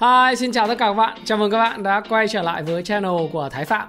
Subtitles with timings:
[0.00, 1.18] Hi, xin chào tất cả các bạn.
[1.24, 3.88] Chào mừng các bạn đã quay trở lại với channel của Thái Phạm.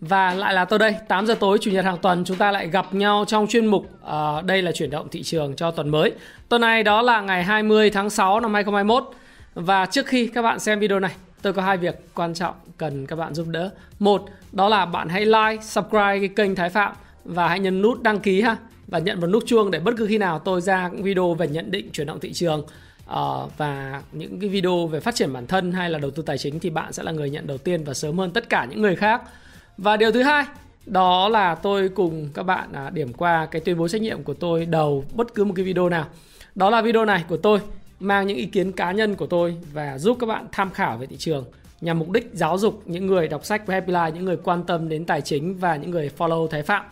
[0.00, 2.68] Và lại là tôi đây, 8 giờ tối chủ nhật hàng tuần chúng ta lại
[2.68, 6.12] gặp nhau trong chuyên mục uh, đây là chuyển động thị trường cho tuần mới.
[6.48, 9.04] Tuần này đó là ngày 20 tháng 6 năm 2021.
[9.54, 13.06] Và trước khi các bạn xem video này, tôi có hai việc quan trọng cần
[13.06, 13.70] các bạn giúp đỡ.
[13.98, 16.92] Một, đó là bạn hãy like, subscribe cái kênh Thái Phạm
[17.24, 20.06] và hãy nhấn nút đăng ký ha và nhận vào nút chuông để bất cứ
[20.06, 22.66] khi nào tôi ra video về nhận định chuyển động thị trường
[23.10, 26.38] uh, và những cái video về phát triển bản thân hay là đầu tư tài
[26.38, 28.82] chính thì bạn sẽ là người nhận đầu tiên và sớm hơn tất cả những
[28.82, 29.22] người khác
[29.78, 30.44] và điều thứ hai
[30.86, 34.34] đó là tôi cùng các bạn à, điểm qua cái tuyên bố trách nhiệm của
[34.34, 36.06] tôi đầu bất cứ một cái video nào
[36.54, 37.60] đó là video này của tôi
[38.00, 41.06] mang những ý kiến cá nhân của tôi và giúp các bạn tham khảo về
[41.06, 41.44] thị trường
[41.80, 44.64] nhằm mục đích giáo dục những người đọc sách của Happy Life, những người quan
[44.64, 46.84] tâm đến tài chính và những người follow Thái Phạm.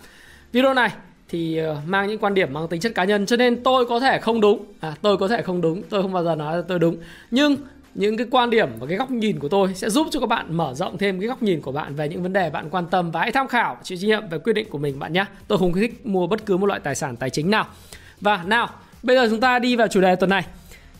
[0.52, 0.90] Video này
[1.34, 4.00] thì ờ, mang những quan điểm mang tính chất cá nhân cho nên tôi có
[4.00, 4.64] thể không đúng.
[4.80, 6.96] À, tôi có thể không đúng tôi không bao giờ nói là tôi đúng.
[7.30, 7.56] Nhưng
[7.94, 10.56] những cái quan điểm và cái góc nhìn của tôi sẽ giúp cho các bạn
[10.56, 13.10] mở rộng thêm cái góc nhìn của bạn về những vấn đề bạn quan tâm
[13.10, 15.58] và hãy tham khảo chịu trách nhiệm về quyết định của mình bạn nhé tôi
[15.58, 17.66] không thích mua bất cứ một loại tài sản tài chính nào.
[18.20, 18.68] Và nào
[19.02, 20.44] bây giờ chúng ta đi vào chủ đề tuần này.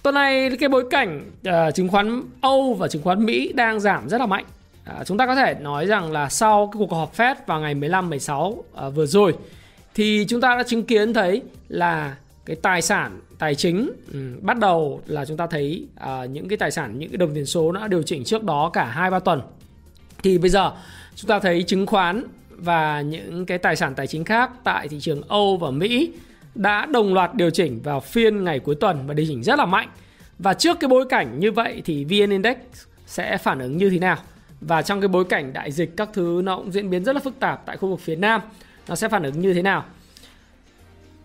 [0.02, 4.08] Tuần này cái bối cảnh uh, chứng khoán Âu và chứng khoán Mỹ đang giảm
[4.08, 4.44] rất là mạnh.
[5.00, 7.74] Uh, chúng ta có thể nói rằng là sau cái cuộc họp Fed vào ngày
[7.74, 9.34] 15 16 uh, vừa rồi
[9.94, 14.58] thì chúng ta đã chứng kiến thấy là cái tài sản tài chính um, bắt
[14.58, 17.72] đầu là chúng ta thấy uh, những cái tài sản những cái đồng tiền số
[17.72, 19.40] đã điều chỉnh trước đó cả hai ba tuần
[20.22, 20.72] thì bây giờ
[21.14, 25.00] chúng ta thấy chứng khoán và những cái tài sản tài chính khác tại thị
[25.00, 26.12] trường Âu và Mỹ
[26.54, 29.66] đã đồng loạt điều chỉnh vào phiên ngày cuối tuần và điều chỉnh rất là
[29.66, 29.88] mạnh.
[30.38, 32.56] Và trước cái bối cảnh như vậy thì VN Index
[33.06, 34.16] sẽ phản ứng như thế nào?
[34.60, 37.20] Và trong cái bối cảnh đại dịch các thứ nó cũng diễn biến rất là
[37.20, 38.40] phức tạp tại khu vực phía Nam
[38.88, 39.84] nó sẽ phản ứng như thế nào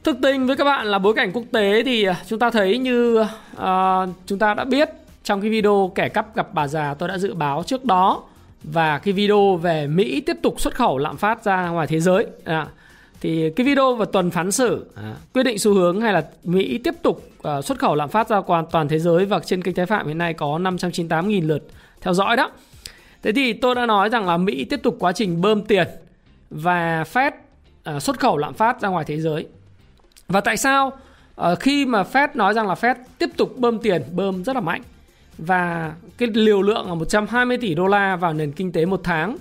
[0.04, 2.78] thực tình với các bạn là bối cảnh quốc tế thì à, chúng ta thấy
[2.78, 4.90] như uh, chúng ta đã biết
[5.24, 8.24] trong cái video kẻ cắp gặp bà già tôi đã dự báo trước đó
[8.64, 12.28] và cái video về Mỹ tiếp tục xuất khẩu lạm phát ra ngoài thế giới
[12.44, 12.68] à,
[13.22, 16.78] thì cái video vào tuần phán xử à, quyết định xu hướng hay là Mỹ
[16.78, 19.76] tiếp tục uh, xuất khẩu lạm phát ra toàn toàn thế giới và trên kênh
[19.76, 21.64] thái phạm hiện nay có 598.000 lượt
[22.02, 22.52] theo dõi đó.
[23.24, 25.88] Thế thì tôi đã nói rằng là Mỹ tiếp tục quá trình bơm tiền
[26.50, 27.32] và Fed
[27.90, 29.48] À, xuất khẩu lạm phát ra ngoài thế giới.
[30.28, 30.98] Và tại sao
[31.42, 34.62] uh, khi mà Fed nói rằng là Fed tiếp tục bơm tiền, bơm rất là
[34.62, 34.82] mạnh
[35.38, 39.38] và cái liều lượng là 120 tỷ đô la vào nền kinh tế một tháng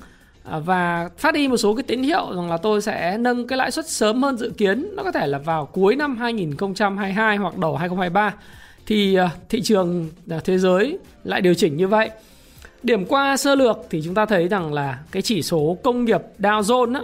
[0.57, 3.57] uh, và phát đi một số cái tín hiệu rằng là tôi sẽ nâng cái
[3.57, 7.59] lãi suất sớm hơn dự kiến, nó có thể là vào cuối năm 2022 hoặc
[7.59, 8.35] đầu 2023
[8.87, 12.11] thì uh, thị trường uh, thế giới lại điều chỉnh như vậy.
[12.83, 16.21] Điểm qua sơ lược thì chúng ta thấy rằng là cái chỉ số công nghiệp
[16.39, 17.01] Dow Jones á,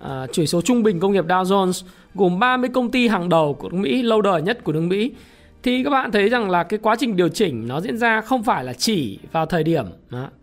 [0.00, 3.54] à, chỉ số trung bình công nghiệp Dow Jones gồm 30 công ty hàng đầu
[3.54, 5.12] của nước Mỹ, lâu đời nhất của nước Mỹ.
[5.62, 8.42] Thì các bạn thấy rằng là cái quá trình điều chỉnh nó diễn ra không
[8.42, 9.84] phải là chỉ vào thời điểm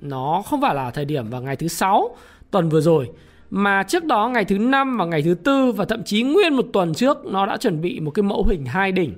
[0.01, 2.15] nó không phải là thời điểm vào ngày thứ sáu
[2.51, 3.09] tuần vừa rồi
[3.49, 6.65] mà trước đó ngày thứ năm và ngày thứ tư và thậm chí nguyên một
[6.73, 9.13] tuần trước nó đã chuẩn bị một cái mẫu hình hai đỉnh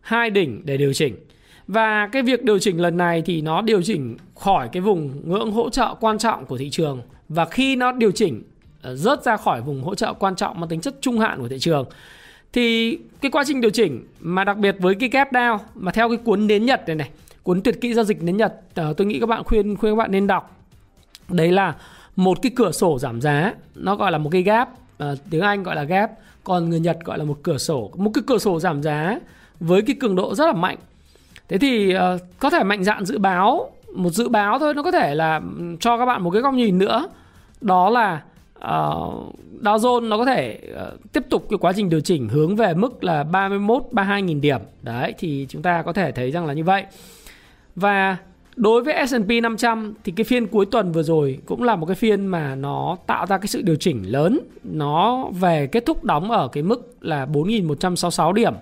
[0.00, 1.16] hai đỉnh để điều chỉnh.
[1.66, 5.52] Và cái việc điều chỉnh lần này thì nó điều chỉnh khỏi cái vùng ngưỡng
[5.52, 7.02] hỗ trợ quan trọng của thị trường.
[7.28, 8.42] Và khi nó điều chỉnh
[8.82, 11.48] Ờ, rớt ra khỏi vùng hỗ trợ quan trọng mang tính chất trung hạn của
[11.48, 11.84] thị trường.
[12.52, 16.08] Thì cái quá trình điều chỉnh mà đặc biệt với cái gap down mà theo
[16.08, 17.10] cái cuốn nến Nhật này này
[17.42, 19.96] cuốn tuyệt kỹ giao dịch nến Nhật ờ, tôi nghĩ các bạn khuyên khuyên các
[19.96, 20.56] bạn nên đọc.
[21.28, 21.74] Đấy là
[22.16, 24.68] một cái cửa sổ giảm giá nó gọi là một cái gap
[25.02, 26.10] uh, tiếng Anh gọi là gap
[26.44, 27.90] còn người Nhật gọi là một cửa sổ.
[27.96, 29.18] Một cái cửa sổ giảm giá
[29.60, 30.78] với cái cường độ rất là mạnh.
[31.48, 32.00] Thế thì uh,
[32.38, 35.76] có thể mạnh dạn dự báo một dự báo thôi nó có thể là ừ,
[35.80, 37.08] cho các bạn một cái góc nhìn nữa.
[37.60, 38.22] Đó là
[38.64, 42.56] uh, Dow Jones nó có thể uh, tiếp tục cái quá trình điều chỉnh hướng
[42.56, 44.60] về mức là 31 32 nghìn điểm.
[44.82, 46.84] Đấy thì chúng ta có thể thấy rằng là như vậy.
[47.76, 48.16] Và
[48.56, 51.96] đối với S&P 500 thì cái phiên cuối tuần vừa rồi cũng là một cái
[51.96, 54.40] phiên mà nó tạo ra cái sự điều chỉnh lớn.
[54.64, 58.54] Nó về kết thúc đóng ở cái mức là 4.166 điểm.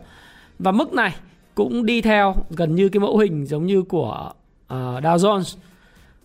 [0.58, 1.14] Và mức này
[1.54, 4.32] cũng đi theo gần như cái mẫu hình giống như của
[4.64, 5.56] uh, Dow Jones.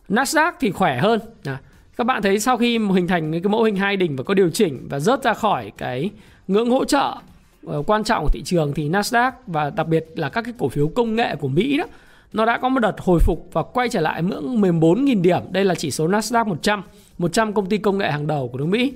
[0.09, 1.19] Nasdaq thì khỏe hơn.
[1.43, 1.61] À,
[1.97, 4.49] các bạn thấy sau khi hình thành cái mẫu hình hai đỉnh và có điều
[4.49, 6.09] chỉnh và rớt ra khỏi cái
[6.47, 7.15] ngưỡng hỗ trợ
[7.65, 10.69] ờ, quan trọng của thị trường thì Nasdaq và đặc biệt là các cái cổ
[10.69, 11.85] phiếu công nghệ của Mỹ đó
[12.33, 15.41] nó đã có một đợt hồi phục và quay trở lại ngưỡng 14.000 điểm.
[15.51, 16.83] Đây là chỉ số Nasdaq 100,
[17.17, 18.93] 100 công ty công nghệ hàng đầu của nước Mỹ.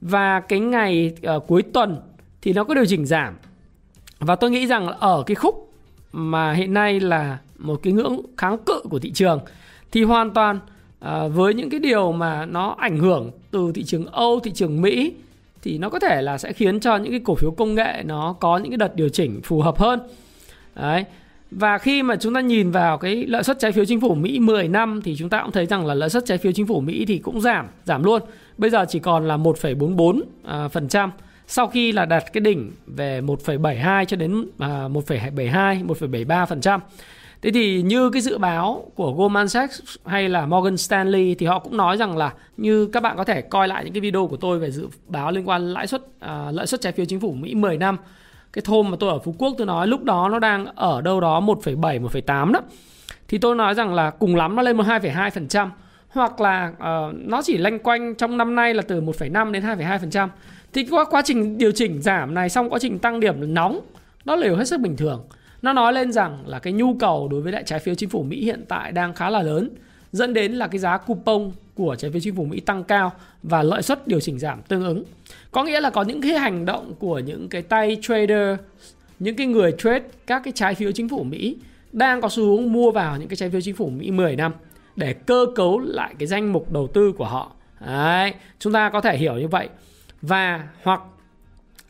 [0.00, 1.96] Và cái ngày uh, cuối tuần
[2.42, 3.34] thì nó có điều chỉnh giảm.
[4.18, 5.72] Và tôi nghĩ rằng ở cái khúc
[6.12, 9.40] mà hiện nay là một cái ngưỡng kháng cự của thị trường
[9.92, 10.60] thì hoàn toàn
[11.00, 14.82] à, với những cái điều mà nó ảnh hưởng từ thị trường Âu, thị trường
[14.82, 15.12] Mỹ
[15.62, 18.34] thì nó có thể là sẽ khiến cho những cái cổ phiếu công nghệ nó
[18.40, 20.00] có những cái đợt điều chỉnh phù hợp hơn.
[20.74, 21.04] Đấy.
[21.50, 24.38] Và khi mà chúng ta nhìn vào cái lợi suất trái phiếu chính phủ Mỹ
[24.38, 26.80] 10 năm thì chúng ta cũng thấy rằng là lợi suất trái phiếu chính phủ
[26.80, 28.22] Mỹ thì cũng giảm, giảm luôn.
[28.58, 31.10] Bây giờ chỉ còn là 1,44% à, phần trăm
[31.46, 36.78] sau khi là đạt cái đỉnh về 1,72 cho đến à, 1,72, 1,73%.
[37.42, 41.58] Thế thì như cái dự báo của Goldman Sachs hay là Morgan Stanley thì họ
[41.58, 44.36] cũng nói rằng là như các bạn có thể coi lại những cái video của
[44.36, 47.32] tôi về dự báo liên quan lãi suất à, lợi suất trái phiếu chính phủ
[47.32, 47.96] Mỹ 10 năm.
[48.52, 51.20] Cái thôm mà tôi ở Phú Quốc tôi nói lúc đó nó đang ở đâu
[51.20, 52.60] đó 1,7 1,8 đó.
[53.28, 55.68] Thì tôi nói rằng là cùng lắm nó lên 2,2%
[56.08, 60.28] hoặc là uh, nó chỉ lanh quanh trong năm nay là từ 1,5 đến 2,2%.
[60.72, 63.80] Thì qua quá trình điều chỉnh giảm này xong quá trình tăng điểm nóng
[64.24, 65.24] nó là điều hết sức bình thường.
[65.62, 68.22] Nó nói lên rằng là cái nhu cầu đối với lại trái phiếu chính phủ
[68.22, 69.70] Mỹ hiện tại đang khá là lớn
[70.12, 73.12] dẫn đến là cái giá coupon của trái phiếu chính phủ Mỹ tăng cao
[73.42, 75.04] và lợi suất điều chỉnh giảm tương ứng.
[75.50, 78.58] Có nghĩa là có những cái hành động của những cái tay trader,
[79.18, 81.56] những cái người trade các cái trái phiếu chính phủ Mỹ
[81.92, 84.52] đang có xu hướng mua vào những cái trái phiếu chính phủ Mỹ 10 năm
[84.96, 87.52] để cơ cấu lại cái danh mục đầu tư của họ.
[87.86, 89.68] Đấy, chúng ta có thể hiểu như vậy.
[90.22, 91.00] Và hoặc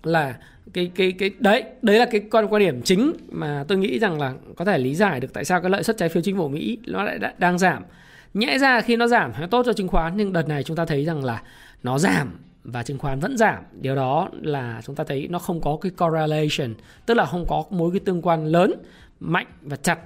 [0.02, 0.34] là
[0.78, 4.20] cái cái cái, đấy đấy là cái quan quan điểm chính mà tôi nghĩ rằng
[4.20, 6.48] là có thể lý giải được tại sao cái lợi suất trái phiếu chính phủ
[6.48, 7.82] Mỹ nó lại đang giảm.
[8.34, 10.84] Nhẽ ra khi nó giảm nó tốt cho chứng khoán, nhưng đợt này chúng ta
[10.84, 11.42] thấy rằng là
[11.82, 13.62] nó giảm và chứng khoán vẫn giảm.
[13.80, 16.74] Điều đó là chúng ta thấy nó không có cái correlation,
[17.06, 18.74] tức là không có mối cái tương quan lớn,
[19.20, 19.98] mạnh và chặt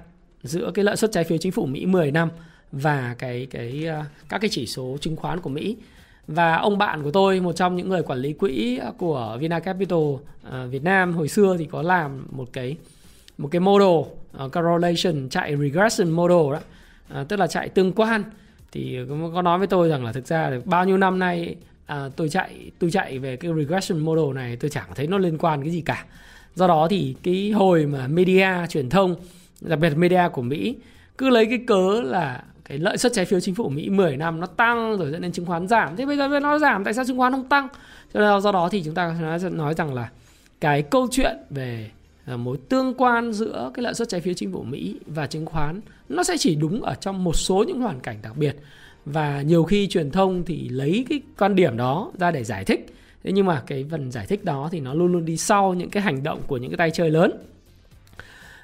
[0.43, 2.29] giữa cái lợi suất trái phiếu chính phủ Mỹ 10 năm
[2.71, 5.77] và cái cái à, các cái chỉ số chứng khoán của Mỹ
[6.27, 9.99] và ông bạn của tôi một trong những người quản lý quỹ của Vina Capital
[9.99, 10.21] uh,
[10.69, 12.77] Việt Nam hồi xưa thì có làm một cái
[13.37, 14.11] một cái model uh,
[14.53, 16.59] correlation chạy regression model đó.
[17.21, 18.23] Uh, tức là chạy tương quan.
[18.71, 18.99] Thì
[19.33, 21.55] có nói với tôi rằng là thực ra bao nhiêu năm nay
[21.85, 25.37] à, tôi chạy tôi chạy về cái regression model này tôi chẳng thấy nó liên
[25.37, 26.05] quan cái gì cả.
[26.55, 29.15] Do đó thì cái hồi mà media truyền thông
[29.61, 30.75] đặc biệt media của Mỹ
[31.17, 32.43] cứ lấy cái cớ là
[32.73, 35.31] cái lợi suất trái phiếu chính phủ Mỹ 10 năm nó tăng rồi dẫn đến
[35.31, 35.95] chứng khoán giảm.
[35.95, 37.67] Thế bây giờ nó giảm tại sao chứng khoán không tăng?
[38.13, 40.09] Cho nên do đó thì chúng ta nói, nói rằng là
[40.61, 41.89] cái câu chuyện về
[42.25, 45.45] ờ, mối tương quan giữa cái lợi suất trái phiếu chính phủ Mỹ và chứng
[45.45, 48.55] khoán nó sẽ chỉ đúng ở trong một số những hoàn cảnh đặc biệt.
[49.05, 52.93] Và nhiều khi truyền thông thì lấy cái quan điểm đó ra để giải thích.
[53.23, 55.89] Thế nhưng mà cái phần giải thích đó thì nó luôn luôn đi sau những
[55.89, 57.31] cái hành động của những cái tay chơi lớn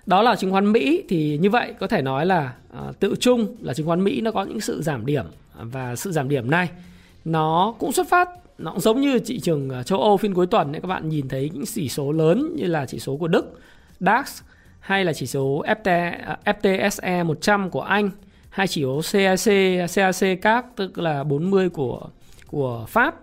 [0.09, 2.53] đó là chứng khoán Mỹ thì như vậy có thể nói là
[2.89, 5.25] uh, tự chung là chứng khoán Mỹ nó có những sự giảm điểm
[5.57, 6.69] à, và sự giảm điểm này
[7.25, 10.47] nó cũng xuất phát nó cũng giống như thị trường à, châu Âu phiên cuối
[10.47, 13.59] tuần các bạn nhìn thấy những chỉ số lớn như là chỉ số của Đức
[13.99, 14.41] DAX
[14.79, 16.13] hay là chỉ số FT,
[16.45, 18.09] FTSE 100 của Anh
[18.49, 19.39] hay chỉ số CAC
[19.95, 22.01] CAC CAC tức là 40 của
[22.47, 23.15] của Pháp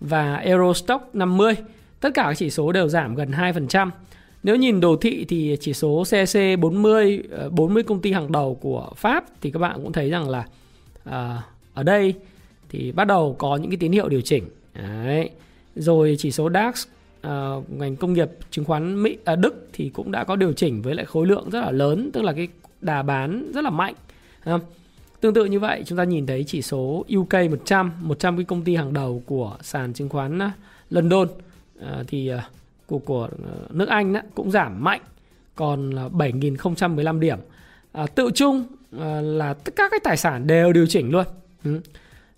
[0.00, 1.54] và Eurostock 50
[2.00, 3.90] tất cả các chỉ số đều giảm gần 2%
[4.42, 8.90] nếu nhìn đồ thị thì chỉ số CAC 40 40 công ty hàng đầu của
[8.96, 10.46] Pháp thì các bạn cũng thấy rằng là
[11.04, 11.42] à,
[11.74, 12.14] ở đây
[12.68, 14.44] thì bắt đầu có những cái tín hiệu điều chỉnh.
[14.74, 15.30] Đấy.
[15.76, 16.86] Rồi chỉ số DAX
[17.20, 20.82] à, ngành công nghiệp chứng khoán Mỹ à, Đức thì cũng đã có điều chỉnh
[20.82, 22.48] với lại khối lượng rất là lớn, tức là cái
[22.80, 23.94] đà bán rất là mạnh.
[24.44, 24.58] À,
[25.20, 28.64] tương tự như vậy chúng ta nhìn thấy chỉ số UK 100, 100 cái công
[28.64, 30.50] ty hàng đầu của sàn chứng khoán ờ,
[30.90, 31.28] London
[31.80, 32.48] à, thì à,
[32.88, 35.00] của của ờ, nước Anh đó, cũng giảm mạnh
[35.54, 37.38] còn là 7.015 điểm.
[37.92, 38.64] À, tự chung
[38.98, 41.24] à, là tất cả các tài sản đều điều chỉnh luôn.
[41.64, 41.80] Ừ.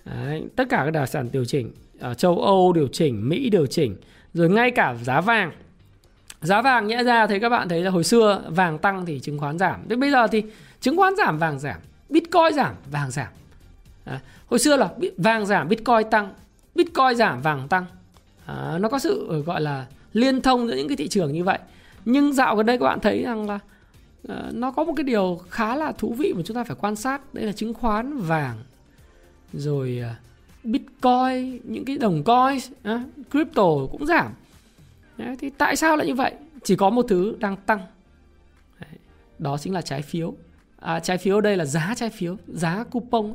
[0.04, 3.66] Đấy, tất cả các tài sản điều chỉnh ở châu Âu điều chỉnh Mỹ điều
[3.66, 3.96] chỉnh
[4.34, 5.52] rồi ngay cả giá vàng.
[6.40, 9.38] Giá vàng nhẽ ra thấy các bạn thấy là hồi xưa vàng tăng thì chứng
[9.38, 10.42] khoán giảm thế bây giờ thì
[10.80, 13.28] chứng khoán giảm vàng giảm bitcoin giảm vàng giảm.
[14.04, 16.34] À, hồi xưa là vàng giảm bitcoin tăng
[16.74, 17.84] bitcoin giảm vàng tăng.
[18.46, 21.58] À, nó có sự gọi là liên thông giữa những cái thị trường như vậy.
[22.04, 23.58] Nhưng dạo gần đây các bạn thấy rằng là
[24.32, 26.96] uh, nó có một cái điều khá là thú vị mà chúng ta phải quan
[26.96, 27.34] sát.
[27.34, 28.56] Đấy là chứng khoán vàng
[29.52, 32.58] rồi uh, bitcoin những cái đồng coin
[32.94, 33.00] uh,
[33.30, 34.32] crypto cũng giảm.
[35.16, 36.32] Đấy, thì tại sao lại như vậy?
[36.62, 37.80] Chỉ có một thứ đang tăng.
[38.80, 38.90] Đấy,
[39.38, 40.34] đó chính là trái phiếu.
[40.80, 43.34] À, trái phiếu đây là giá trái phiếu giá coupon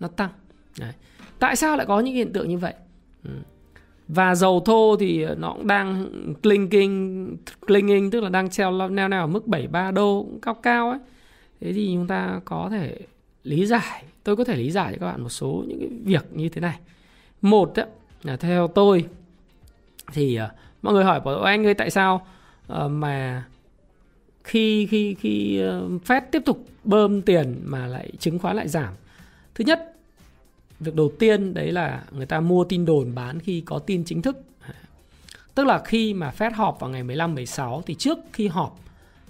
[0.00, 0.30] nó tăng.
[0.78, 0.92] Đấy.
[1.38, 2.74] tại sao lại có những hiện tượng như vậy?
[3.24, 3.30] Ừ
[4.14, 6.08] và dầu thô thì nó cũng đang
[6.42, 7.26] clinking
[7.66, 10.98] clinging tức là đang treo neo nào ở mức 73 đô cũng cao cao ấy.
[11.60, 12.98] Thế thì chúng ta có thể
[13.44, 16.26] lý giải tôi có thể lý giải cho các bạn một số những cái việc
[16.32, 16.78] như thế này.
[17.42, 17.84] Một đó,
[18.22, 19.04] là theo tôi
[20.12, 20.50] thì uh,
[20.82, 22.26] mọi người hỏi bảo anh ơi tại sao
[22.72, 23.44] uh, mà
[24.44, 28.94] khi khi khi uh, Fed tiếp tục bơm tiền mà lại chứng khoán lại giảm?
[29.54, 29.91] Thứ nhất
[30.82, 34.22] việc đầu tiên đấy là người ta mua tin đồn bán khi có tin chính
[34.22, 34.36] thức.
[35.54, 38.78] Tức là khi mà Fed họp vào ngày 15 16 thì trước khi họp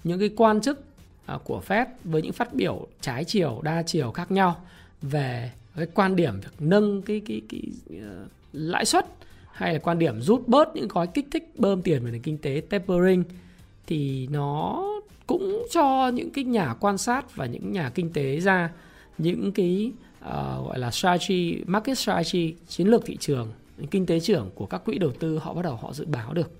[0.04, 0.84] những cái quan chức
[1.26, 4.56] à, của Fed với những phát biểu trái chiều, đa chiều khác nhau
[5.02, 9.06] về cái quan điểm việc nâng cái cái cái, cái uh, lãi suất
[9.52, 12.38] hay là quan điểm rút bớt những gói kích thích bơm tiền vào nền kinh
[12.38, 13.24] tế tapering
[13.86, 14.84] thì nó
[15.26, 18.70] cũng cho những cái nhà quan sát và những nhà kinh tế ra
[19.22, 19.92] những cái
[20.24, 20.30] uh,
[20.66, 23.52] gọi là strategy market strategy chiến lược thị trường
[23.90, 26.50] kinh tế trưởng của các quỹ đầu tư họ bắt đầu họ dự báo được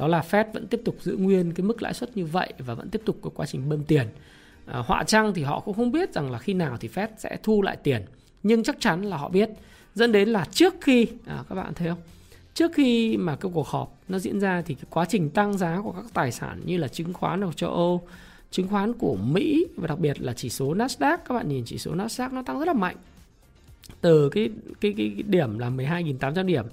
[0.00, 2.74] đó là Fed vẫn tiếp tục giữ nguyên cái mức lãi suất như vậy và
[2.74, 4.08] vẫn tiếp tục có quá trình bơm tiền.
[4.66, 7.36] À, họa chăng thì họ cũng không biết rằng là khi nào thì Fed sẽ
[7.42, 8.02] thu lại tiền,
[8.42, 9.50] nhưng chắc chắn là họ biết.
[9.94, 11.98] Dẫn đến là trước khi à, các bạn thấy không?
[12.54, 15.80] Trước khi mà cái cuộc họp nó diễn ra thì cái quá trình tăng giá
[15.84, 18.02] của các tài sản như là chứng khoán ở châu Âu,
[18.50, 21.78] chứng khoán của Mỹ và đặc biệt là chỉ số Nasdaq các bạn nhìn chỉ
[21.78, 22.96] số Nasdaq nó tăng rất là mạnh.
[24.00, 26.64] Từ cái cái cái, cái điểm là 12.800 điểm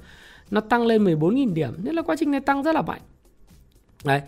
[0.51, 3.01] nó tăng lên 14.000 điểm nên là quá trình này tăng rất là mạnh.
[4.05, 4.21] Đấy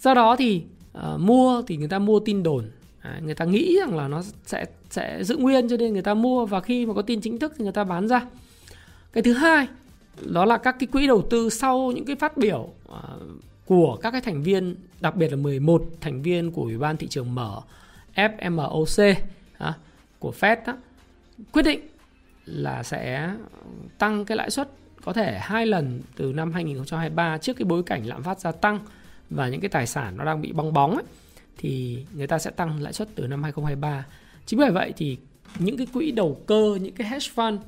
[0.00, 0.62] do đó thì
[0.98, 2.64] uh, mua thì người ta mua tin đồn.
[3.04, 6.14] Đấy, người ta nghĩ rằng là nó sẽ sẽ giữ nguyên cho nên người ta
[6.14, 8.26] mua và khi mà có tin chính thức thì người ta bán ra.
[9.12, 9.66] Cái thứ hai
[10.24, 12.96] đó là các cái quỹ đầu tư sau những cái phát biểu uh,
[13.66, 17.08] của các cái thành viên đặc biệt là 11 thành viên của ủy ban thị
[17.08, 17.60] trường mở
[18.14, 19.14] FMOC
[19.58, 19.74] à,
[20.18, 20.76] của Fed đó,
[21.52, 21.80] quyết định
[22.44, 23.30] là sẽ
[23.98, 24.70] tăng cái lãi suất
[25.04, 28.80] có thể hai lần từ năm 2023 trước cái bối cảnh lạm phát gia tăng
[29.30, 31.04] và những cái tài sản nó đang bị bong bóng ấy,
[31.58, 34.06] thì người ta sẽ tăng lãi suất từ năm 2023.
[34.46, 35.18] Chính bởi vậy thì
[35.58, 37.58] những cái quỹ đầu cơ, những cái hedge fund,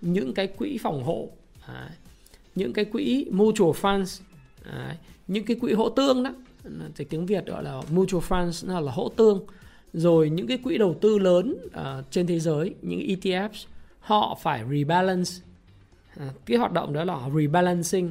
[0.00, 1.28] những cái quỹ phòng hộ,
[2.54, 4.22] những cái quỹ mutual funds,
[4.72, 4.96] đấy,
[5.26, 6.30] những cái quỹ hỗ tương đó,
[6.96, 9.46] thì tiếng Việt gọi là mutual funds là, là hỗ tương,
[9.92, 13.66] rồi những cái quỹ đầu tư lớn uh, trên thế giới, những ETFs,
[14.00, 15.30] họ phải rebalance.
[16.16, 18.10] Uh, cái hoạt động đó là rebalancing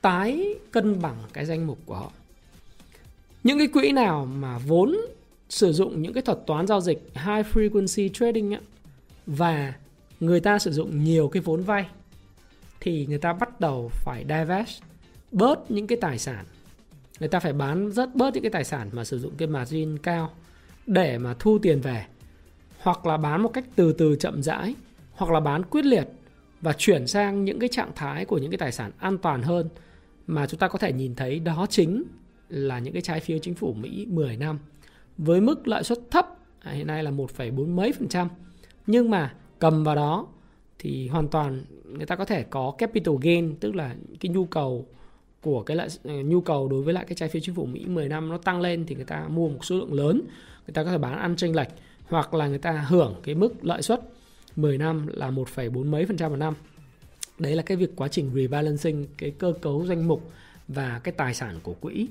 [0.00, 2.12] tái cân bằng cái danh mục của họ.
[3.44, 4.96] Những cái quỹ nào mà vốn
[5.48, 8.60] sử dụng những cái thuật toán giao dịch high frequency trading ấy,
[9.26, 9.74] và
[10.20, 11.86] người ta sử dụng nhiều cái vốn vay
[12.80, 14.82] thì người ta bắt đầu phải divest
[15.32, 16.44] bớt những cái tài sản.
[17.20, 19.98] Người ta phải bán rất bớt những cái tài sản mà sử dụng cái margin
[19.98, 20.30] cao
[20.86, 22.06] để mà thu tiền về
[22.78, 24.74] hoặc là bán một cách từ từ chậm rãi
[25.12, 26.08] hoặc là bán quyết liệt
[26.60, 29.68] và chuyển sang những cái trạng thái của những cái tài sản an toàn hơn
[30.26, 32.02] mà chúng ta có thể nhìn thấy đó chính
[32.48, 34.58] là những cái trái phiếu chính phủ Mỹ 10 năm
[35.18, 36.26] với mức lãi suất thấp
[36.60, 38.28] à, hiện nay là 1,4 mấy phần trăm.
[38.86, 40.26] Nhưng mà cầm vào đó
[40.78, 44.86] thì hoàn toàn người ta có thể có capital gain tức là cái nhu cầu
[45.40, 47.86] của cái lại ờ, nhu cầu đối với lại cái trái phiếu chính phủ Mỹ
[47.86, 50.22] 10 năm nó tăng lên thì người ta mua một số lượng lớn
[50.66, 51.68] người ta có thể bán ăn chênh lệch
[52.08, 54.00] hoặc là người ta hưởng cái mức lợi suất
[54.56, 56.54] 10 năm là 1,4 mấy phần trăm một năm.
[57.38, 60.30] Đấy là cái việc quá trình rebalancing cái cơ cấu danh mục
[60.68, 62.08] và cái tài sản của quỹ.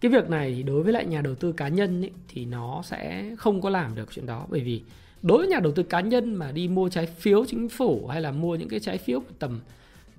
[0.00, 3.30] Cái việc này đối với lại nhà đầu tư cá nhân ấy, thì nó sẽ
[3.38, 4.82] không có làm được chuyện đó bởi vì
[5.22, 8.20] đối với nhà đầu tư cá nhân mà đi mua trái phiếu chính phủ hay
[8.20, 9.60] là mua những cái trái phiếu tầm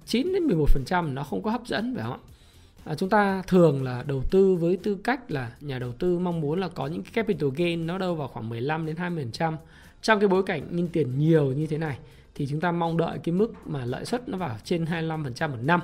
[0.06, 2.20] 9 đến 11% nó không có hấp dẫn phải không ạ?
[2.86, 6.42] À, chúng ta thường là đầu tư với tư cách là nhà đầu tư mong
[6.42, 9.54] muốn là có những cái capital gain nó đâu vào khoảng 15 đến 20%
[10.02, 11.98] trong cái bối cảnh in tiền nhiều như thế này
[12.36, 15.58] thì chúng ta mong đợi cái mức mà lợi suất nó vào trên 25% một
[15.62, 15.82] năm.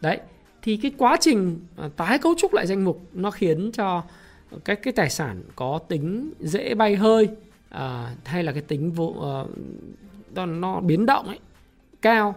[0.00, 0.20] Đấy,
[0.62, 4.02] thì cái quá trình à, tái cấu trúc lại danh mục nó khiến cho
[4.64, 7.28] các cái tài sản có tính dễ bay hơi
[7.68, 9.14] à, hay là cái tính vô
[10.34, 11.38] à, nó biến động ấy
[12.02, 12.34] cao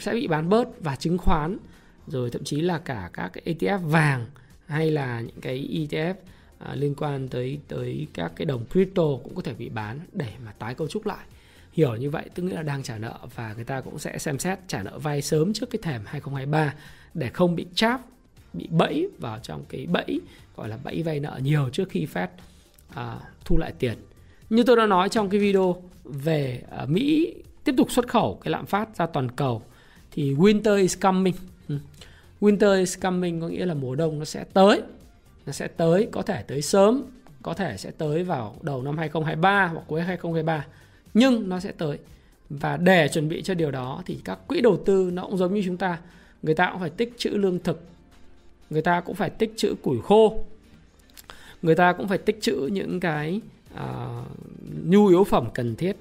[0.00, 1.58] sẽ bị bán bớt và chứng khoán
[2.06, 4.26] rồi thậm chí là cả các cái ETF vàng
[4.66, 6.14] hay là những cái ETF
[6.58, 10.32] à, liên quan tới tới các cái đồng crypto cũng có thể bị bán để
[10.44, 11.26] mà tái cấu trúc lại
[11.72, 14.38] hiểu như vậy tức nghĩa là đang trả nợ và người ta cũng sẽ xem
[14.38, 16.74] xét trả nợ vay sớm trước cái thềm 2023
[17.14, 18.00] để không bị cháp
[18.52, 20.20] bị bẫy vào trong cái bẫy
[20.56, 22.28] gọi là bẫy vay nợ nhiều trước khi Fed
[22.94, 23.98] à, thu lại tiền
[24.50, 28.50] như tôi đã nói trong cái video về à, Mỹ tiếp tục xuất khẩu cái
[28.50, 29.62] lạm phát ra toàn cầu
[30.12, 31.34] thì winter is coming.
[31.72, 32.48] Ừ.
[32.48, 34.82] winter is coming có nghĩa là mùa đông nó sẽ tới.
[35.46, 37.04] Nó sẽ tới có thể tới sớm
[37.42, 40.66] có thể sẽ tới vào đầu năm 2023 hoặc cuối 2023
[41.14, 41.98] nhưng nó sẽ tới.
[42.50, 45.54] Và để chuẩn bị cho điều đó thì các quỹ đầu tư nó cũng giống
[45.54, 45.98] như chúng ta.
[46.42, 47.82] Người ta cũng phải tích trữ lương thực
[48.72, 50.44] người ta cũng phải tích trữ củi khô
[51.62, 53.40] người ta cũng phải tích trữ những cái
[53.74, 54.26] uh,
[54.84, 55.96] nhu yếu phẩm cần thiết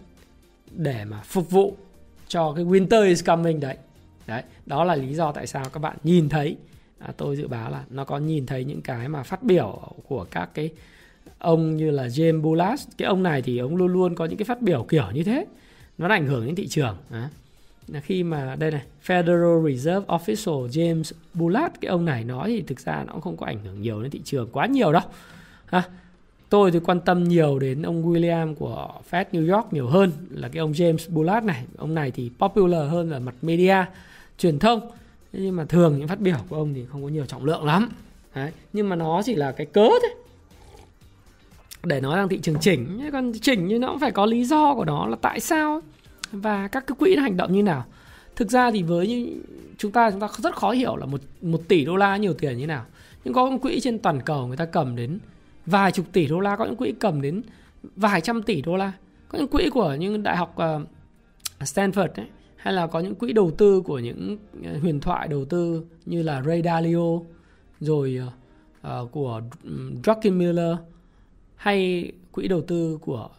[0.72, 1.78] để mà phục vụ
[2.28, 3.78] cho cái winter is coming đấy
[4.32, 6.58] đấy đó là lý do tại sao các bạn nhìn thấy
[7.00, 10.26] à, tôi dự báo là nó có nhìn thấy những cái mà phát biểu của
[10.32, 10.70] các cái
[11.40, 14.46] ông như là James Bullard cái ông này thì ông luôn luôn có những cái
[14.46, 15.46] phát biểu kiểu như thế.
[15.98, 17.30] Nó ảnh hưởng đến thị trường à.
[18.02, 22.80] khi mà đây này Federal Reserve Official James Bullard cái ông này nói thì thực
[22.80, 25.04] ra nó cũng không có ảnh hưởng nhiều đến thị trường quá nhiều đâu
[25.70, 25.84] à,
[26.52, 30.48] tôi thì quan tâm nhiều đến ông William của Fed New York nhiều hơn là
[30.48, 31.64] cái ông James Bullard này.
[31.78, 33.76] Ông này thì popular hơn ở mặt media
[34.38, 34.92] truyền thông.
[35.34, 37.90] Nhưng mà thường những phát biểu của ông thì không có nhiều trọng lượng lắm.
[38.36, 38.52] Đấy.
[38.74, 40.12] nhưng mà nó chỉ là cái cớ thôi.
[41.84, 44.74] Để nói rằng thị trường chỉnh còn chỉnh như nó cũng phải có lý do
[44.74, 45.82] của nó là tại sao?
[46.32, 47.86] Và các cái quỹ nó hành động như nào?
[48.36, 49.42] Thực ra thì với như
[49.78, 52.58] chúng ta chúng ta rất khó hiểu là một một tỷ đô la nhiều tiền
[52.58, 52.86] như nào.
[53.24, 55.20] Nhưng có những quỹ trên toàn cầu người ta cầm đến
[55.66, 57.42] vài chục tỷ đô la có những quỹ cầm đến
[57.96, 58.92] vài trăm tỷ đô la.
[59.28, 60.88] Có những quỹ của những đại học uh,
[61.60, 62.26] Stanford ấy,
[62.62, 66.24] hay là có những quỹ đầu tư của những ờ, huyền thoại đầu tư như
[66.24, 67.20] là Ray Dalio
[67.80, 68.20] rồi
[68.88, 69.42] uh, của
[70.04, 70.78] Druckenmiller
[71.56, 73.30] hay quỹ đầu tư của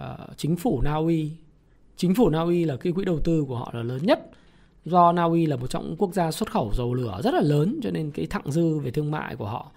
[0.00, 1.30] uh, chính phủ Na Uy
[1.96, 4.30] chính phủ Na Uy là cái quỹ đầu tư của họ là lớn nhất
[4.84, 7.40] do Na Uy là một trong những quốc gia xuất khẩu dầu lửa rất là
[7.40, 9.70] lớn cho nên cái thặng dư về thương mại của họ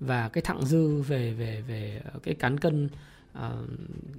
[0.00, 2.88] và cái thặng dư về về về cái cán cân
[3.38, 3.42] uh,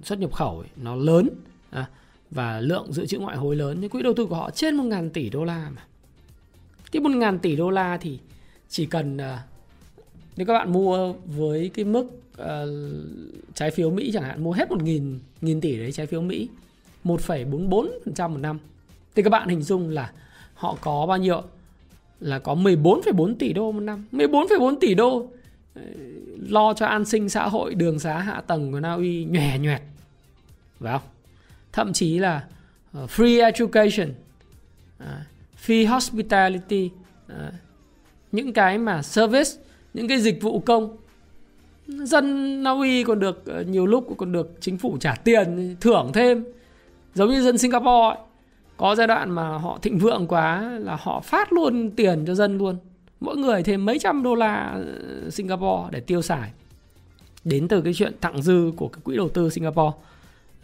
[0.04, 1.30] xuất nhập khẩu ấy, nó lớn.
[1.70, 1.90] À,
[2.32, 3.82] và lượng dự trữ ngoại hối lớn.
[3.82, 5.82] Thì quỹ đầu tư của họ trên 1.000 tỷ đô la mà.
[6.92, 8.20] Cái 1.000 tỷ đô la thì
[8.70, 9.38] chỉ cần ờ,
[10.38, 12.06] nếu các bạn mua với cái mức
[12.42, 12.46] uh,
[13.54, 16.50] trái phiếu Mỹ chẳng hạn mua hết 1.000 nghìn tỷ đấy trái phiếu Mỹ
[17.04, 18.60] 1,44% một năm.
[19.16, 20.12] Thì các bạn hình dung là
[20.54, 21.42] họ có bao nhiêu
[22.20, 24.06] là có 14,4 tỷ đô một năm.
[24.12, 25.28] 14,4 tỷ đô
[25.76, 25.82] ờ,
[26.50, 29.80] lo cho an sinh xã hội đường xá hạ tầng của Na Uy nhòe nhòe
[30.80, 31.15] phải không?
[31.76, 32.44] Thậm chí là
[32.94, 34.14] ờ, free education
[34.98, 35.26] à,
[35.66, 36.90] free hospitality
[37.28, 37.52] à,
[38.32, 39.50] những cái mà service,
[39.94, 40.98] những cái dịch vụ công,
[41.88, 46.12] dân Na Uy còn được ờ, nhiều lúc còn được chính phủ trả tiền, thưởng
[46.14, 46.46] thêm.
[47.14, 48.18] Giống như dân Singapore ấy.
[48.78, 52.58] có giai đoạn mà họ thịnh vượng quá là họ phát luôn tiền cho dân
[52.58, 52.78] luôn.
[53.20, 56.52] Mỗi người thêm mấy trăm đô la ờ, Singapore để tiêu xài.
[57.44, 59.92] Đến từ cái chuyện thặng dư của cái quỹ đầu tư Singapore.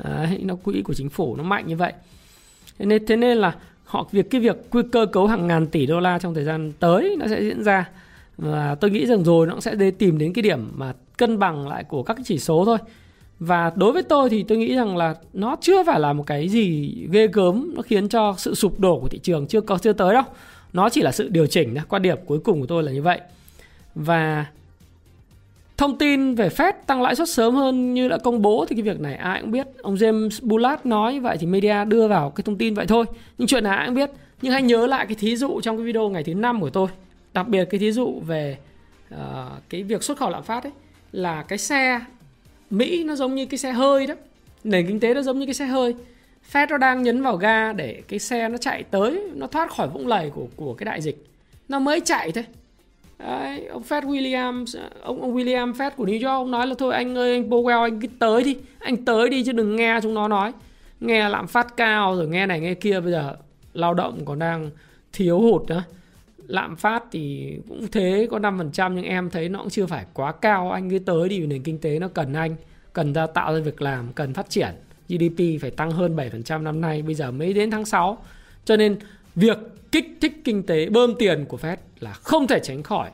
[0.03, 1.93] Đấy, nó quỹ của chính phủ nó mạnh như vậy.
[2.79, 4.57] Thế nên thế nên là họ việc cái việc
[4.91, 7.89] cơ cấu hàng ngàn tỷ đô la trong thời gian tới nó sẽ diễn ra.
[8.37, 11.39] Và tôi nghĩ rằng rồi nó cũng sẽ để tìm đến cái điểm mà cân
[11.39, 12.77] bằng lại của các cái chỉ số thôi.
[13.39, 16.49] Và đối với tôi thì tôi nghĩ rằng là nó chưa phải là một cái
[16.49, 19.93] gì ghê gớm nó khiến cho sự sụp đổ của thị trường chưa có chưa
[19.93, 20.23] tới đâu.
[20.73, 23.21] Nó chỉ là sự điều chỉnh quan điểm cuối cùng của tôi là như vậy.
[23.95, 24.45] Và
[25.81, 28.83] thông tin về Fed tăng lãi suất sớm hơn như đã công bố thì cái
[28.83, 29.67] việc này ai cũng biết.
[29.81, 33.05] Ông James Bullard nói vậy thì media đưa vào cái thông tin vậy thôi.
[33.37, 34.09] Nhưng chuyện này ai cũng biết.
[34.41, 36.87] Nhưng hãy nhớ lại cái thí dụ trong cái video ngày thứ năm của tôi.
[37.33, 38.57] Đặc biệt cái thí dụ về
[39.13, 39.19] uh,
[39.69, 40.71] cái việc xuất khẩu lạm phát ấy
[41.11, 41.99] là cái xe
[42.69, 44.15] Mỹ nó giống như cái xe hơi đó.
[44.63, 45.95] Nền kinh tế nó giống như cái xe hơi.
[46.51, 49.87] Fed nó đang nhấn vào ga để cái xe nó chạy tới nó thoát khỏi
[49.87, 51.25] vũng lầy của của cái đại dịch.
[51.69, 52.43] Nó mới chạy thôi.
[53.25, 54.65] Đấy, ông Fed William
[55.01, 57.81] ông ông William Fed của New York ông nói là thôi anh ơi anh Powell
[57.81, 60.51] anh cứ tới đi anh tới đi chứ đừng nghe chúng nó nói.
[60.99, 63.35] Nghe lạm phát cao rồi nghe này nghe kia bây giờ
[63.73, 64.69] lao động còn đang
[65.13, 65.83] thiếu hụt nữa.
[66.47, 70.31] Lạm phát thì cũng thế có 5% nhưng em thấy nó cũng chưa phải quá
[70.31, 70.71] cao.
[70.71, 72.55] Anh cứ tới đi vì nền kinh tế nó cần anh
[72.93, 74.69] cần ra tạo ra việc làm cần phát triển
[75.09, 78.17] GDP phải tăng hơn 7% năm nay bây giờ mới đến tháng 6
[78.65, 78.97] cho nên
[79.35, 79.57] việc
[79.91, 83.09] kích thích kinh tế, bơm tiền của Fed là không thể tránh khỏi.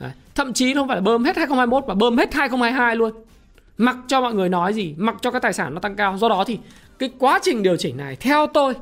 [0.00, 0.10] Đấy.
[0.34, 3.12] thậm chí không phải là bơm hết 2021 mà bơm hết 2022 luôn.
[3.78, 6.18] Mặc cho mọi người nói gì, mặc cho các tài sản nó tăng cao.
[6.18, 6.58] Do đó thì
[6.98, 8.74] cái quá trình điều chỉnh này, theo tôi,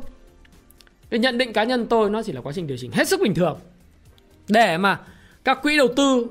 [1.11, 3.21] cái nhận định cá nhân tôi, nó chỉ là quá trình điều chỉnh hết sức
[3.21, 3.59] bình thường.
[4.49, 5.01] Để mà
[5.45, 6.27] các quỹ đầu tư,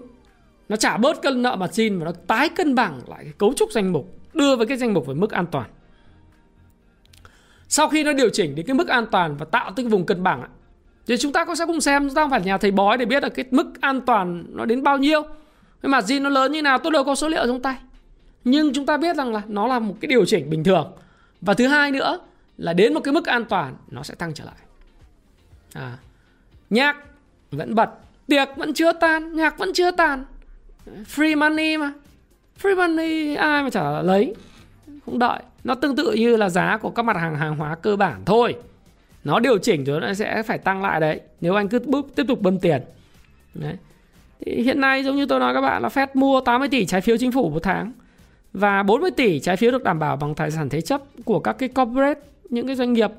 [0.70, 3.54] nó trả bớt cân nợ mặt xin và nó tái cân bằng lại cái cấu
[3.54, 5.70] trúc danh mục, đưa với cái danh mục về mức an toàn.
[7.68, 10.24] Sau khi nó điều chỉnh đến cái mức an toàn và tạo cái vùng cân
[10.24, 10.44] bằng
[11.08, 13.06] thì chúng ta cũng sẽ cùng xem chúng ta không phải nhà thầy bói để
[13.06, 15.24] biết là cái mức an toàn nó đến bao nhiêu.
[15.82, 17.76] Cái mặt gì nó lớn như nào tôi đều có số liệu trong tay.
[18.44, 20.91] Nhưng chúng ta biết rằng là nó là một cái điều chỉnh bình thường.
[21.41, 22.20] Và thứ hai nữa
[22.58, 24.56] là đến một cái mức an toàn nó sẽ tăng trở lại.
[25.74, 25.98] À,
[26.70, 26.98] nhạc
[27.52, 27.89] vẫn bật
[28.28, 30.26] tiệc vẫn chưa tan nhạc vẫn chưa tan
[31.15, 31.94] free money mà.
[32.62, 34.36] Free money ai mà chả lấy.
[35.06, 35.39] Không đợi.
[35.63, 38.56] Nó tương tự như là giá của các mặt hàng hàng hóa cơ bản thôi
[39.26, 42.26] nó điều chỉnh rồi nó sẽ phải tăng lại đấy, nếu anh cứ búp tiếp
[42.28, 42.82] tục bơm tiền.
[43.54, 43.76] Đấy.
[44.46, 47.02] Thì hiện nay giống như tôi nói các bạn là Fed mua 80 tỷ trái
[47.02, 47.92] phiếu chính phủ một tháng
[48.54, 51.54] và 40 tỷ trái phiếu được đảm bảo bằng tài sản thế chấp của các
[51.54, 53.12] cái corporate, những cái doanh nghiệp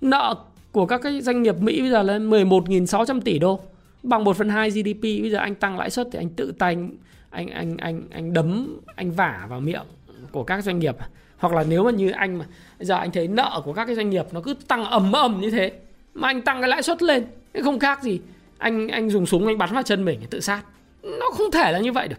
[0.00, 0.34] nợ
[0.72, 3.60] của các cái doanh nghiệp Mỹ bây giờ lên 11.600 tỷ đô,
[4.02, 6.74] bằng 1 phần 2 GDP bây giờ anh tăng lãi suất thì anh tự tay
[6.74, 6.90] anh
[7.30, 9.84] anh anh anh anh đấm, anh vả vào miệng
[10.32, 10.96] của các doanh nghiệp.
[11.38, 12.44] Hoặc là nếu mà như anh mà
[12.78, 15.40] bây giờ anh thấy nợ của các cái doanh nghiệp nó cứ tăng ầm ầm
[15.40, 15.72] như thế,
[16.14, 17.26] mà anh tăng cái lãi suất lên
[17.64, 18.20] không khác gì
[18.58, 20.62] anh anh dùng súng anh bắn vào chân mình tự sát.
[21.02, 22.16] Nó không thể là như vậy được.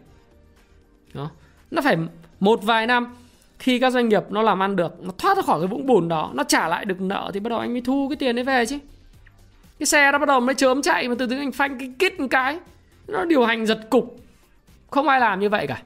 [1.14, 1.30] Đó.
[1.72, 1.98] nó phải
[2.40, 3.16] một vài năm,
[3.60, 6.08] khi các doanh nghiệp nó làm ăn được, nó thoát ra khỏi cái vũng bùn
[6.08, 8.46] đó, nó trả lại được nợ thì bắt đầu anh mới thu cái tiền đấy
[8.46, 8.80] về chứ.
[9.80, 12.20] Cái xe nó bắt đầu mới chớm chạy mà từ từ anh phanh cái kít
[12.20, 12.60] một cái,
[13.08, 14.20] nó điều hành giật cục.
[14.90, 15.82] Không ai làm như vậy cả.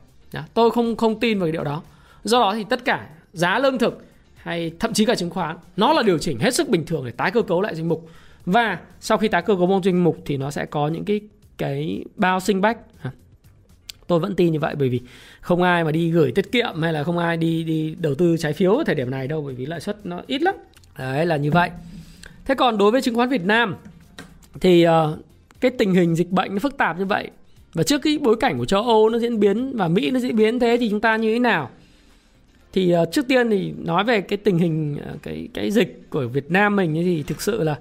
[0.54, 1.82] Tôi không không tin vào cái điều đó
[2.23, 4.05] do đó thì tất cả giá lương thực
[4.36, 7.12] hay thậm chí cả chứng khoán nó là điều chỉnh hết sức bình thường để
[7.12, 8.09] tái cơ cấu lại danh mục.
[8.45, 11.21] Và sau khi tái cơ cấu một danh mục thì nó sẽ có những cái
[11.57, 12.77] cái bao sinh bách.
[14.07, 15.01] Tôi vẫn tin như vậy bởi vì
[15.41, 18.38] không ai mà đi gửi tiết kiệm hay là không ai đi đi đầu tư
[18.39, 20.55] trái phiếu ở thời điểm này đâu bởi vì lãi suất nó ít lắm.
[20.97, 21.69] Đấy là như vậy.
[22.45, 23.75] Thế còn đối với chứng khoán Việt Nam
[24.62, 24.91] thì uh,
[25.59, 27.29] cái tình hình dịch bệnh nó phức tạp như vậy
[27.73, 30.36] và trước cái bối cảnh của châu Âu nó diễn biến và Mỹ nó diễn
[30.36, 31.69] biến thế thì chúng ta như thế nào?
[32.73, 36.27] Thì uh, trước tiên thì nói về cái tình hình uh, cái cái dịch của
[36.27, 37.79] Việt Nam mình thì thực sự là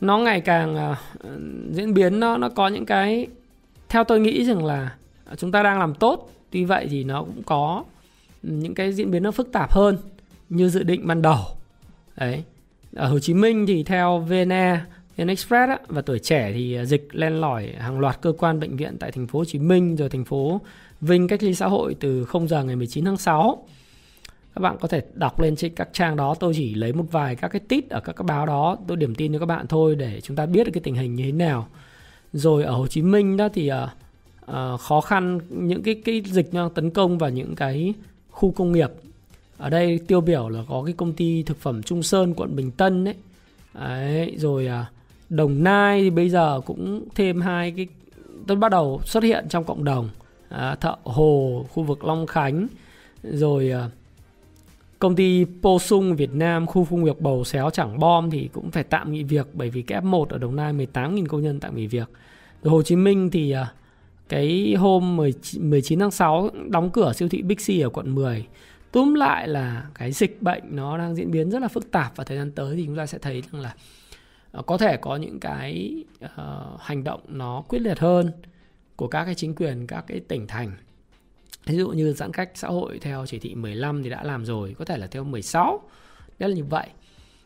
[0.00, 0.96] nó ngày càng uh,
[1.72, 3.26] diễn biến nó nó có những cái
[3.88, 4.96] theo tôi nghĩ rằng là
[5.36, 6.30] chúng ta đang làm tốt.
[6.50, 7.84] Tuy vậy thì nó cũng có
[8.42, 9.98] những cái diễn biến nó phức tạp hơn
[10.48, 11.38] như dự định ban đầu.
[12.16, 12.44] Đấy.
[12.94, 14.80] Ở Hồ Chí Minh thì theo VNE
[15.20, 18.60] VN Express á, và tuổi trẻ thì à, dịch len lỏi hàng loạt cơ quan
[18.60, 20.60] bệnh viện tại thành phố Hồ Chí Minh rồi thành phố
[21.00, 23.66] Vinh cách ly xã hội từ 0 giờ ngày 19 tháng 6
[24.54, 27.36] các bạn có thể đọc lên trên các trang đó tôi chỉ lấy một vài
[27.36, 29.94] các cái tít ở các cái báo đó tôi điểm tin cho các bạn thôi
[29.94, 31.68] để chúng ta biết được cái tình hình như thế nào.
[32.32, 33.76] Rồi ở Hồ Chí Minh đó thì uh,
[34.50, 37.94] uh, khó khăn những cái cái dịch nó tấn công vào những cái
[38.30, 38.90] khu công nghiệp.
[39.56, 42.70] Ở đây tiêu biểu là có cái công ty thực phẩm Trung Sơn quận Bình
[42.70, 43.14] Tân đấy,
[43.74, 44.99] đấy rồi uh,
[45.30, 47.86] Đồng Nai thì bây giờ cũng thêm hai cái
[48.46, 50.08] tôi bắt đầu xuất hiện trong cộng đồng
[50.48, 52.66] à, thợ hồ khu vực Long Khánh
[53.22, 53.88] rồi à,
[55.00, 58.84] Công ty Posung Việt Nam khu công nghiệp Bầu Xéo Trảng Bom thì cũng phải
[58.84, 61.86] tạm nghỉ việc bởi vì cái F1 ở Đồng Nai 18.000 công nhân tạm nghỉ
[61.86, 62.08] việc.
[62.62, 63.72] Rồi Hồ Chí Minh thì à,
[64.28, 65.16] cái hôm
[65.58, 68.46] 19 tháng 6 đóng cửa siêu thị Big C ở quận 10.
[68.92, 72.24] Túm lại là cái dịch bệnh nó đang diễn biến rất là phức tạp và
[72.24, 73.74] thời gian tới thì chúng ta sẽ thấy rằng là
[74.52, 76.30] Ờ, có thể có những cái uh,
[76.80, 78.30] hành động nó quyết liệt hơn
[78.96, 80.72] của các cái chính quyền các cái tỉnh thành.
[81.66, 84.74] Ví dụ như giãn cách xã hội theo chỉ thị 15 thì đã làm rồi
[84.78, 85.82] có thể là theo 16
[86.38, 86.88] đó là như vậy.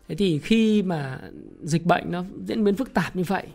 [0.09, 1.21] Thế thì khi mà
[1.63, 3.47] dịch bệnh nó diễn biến phức tạp như vậy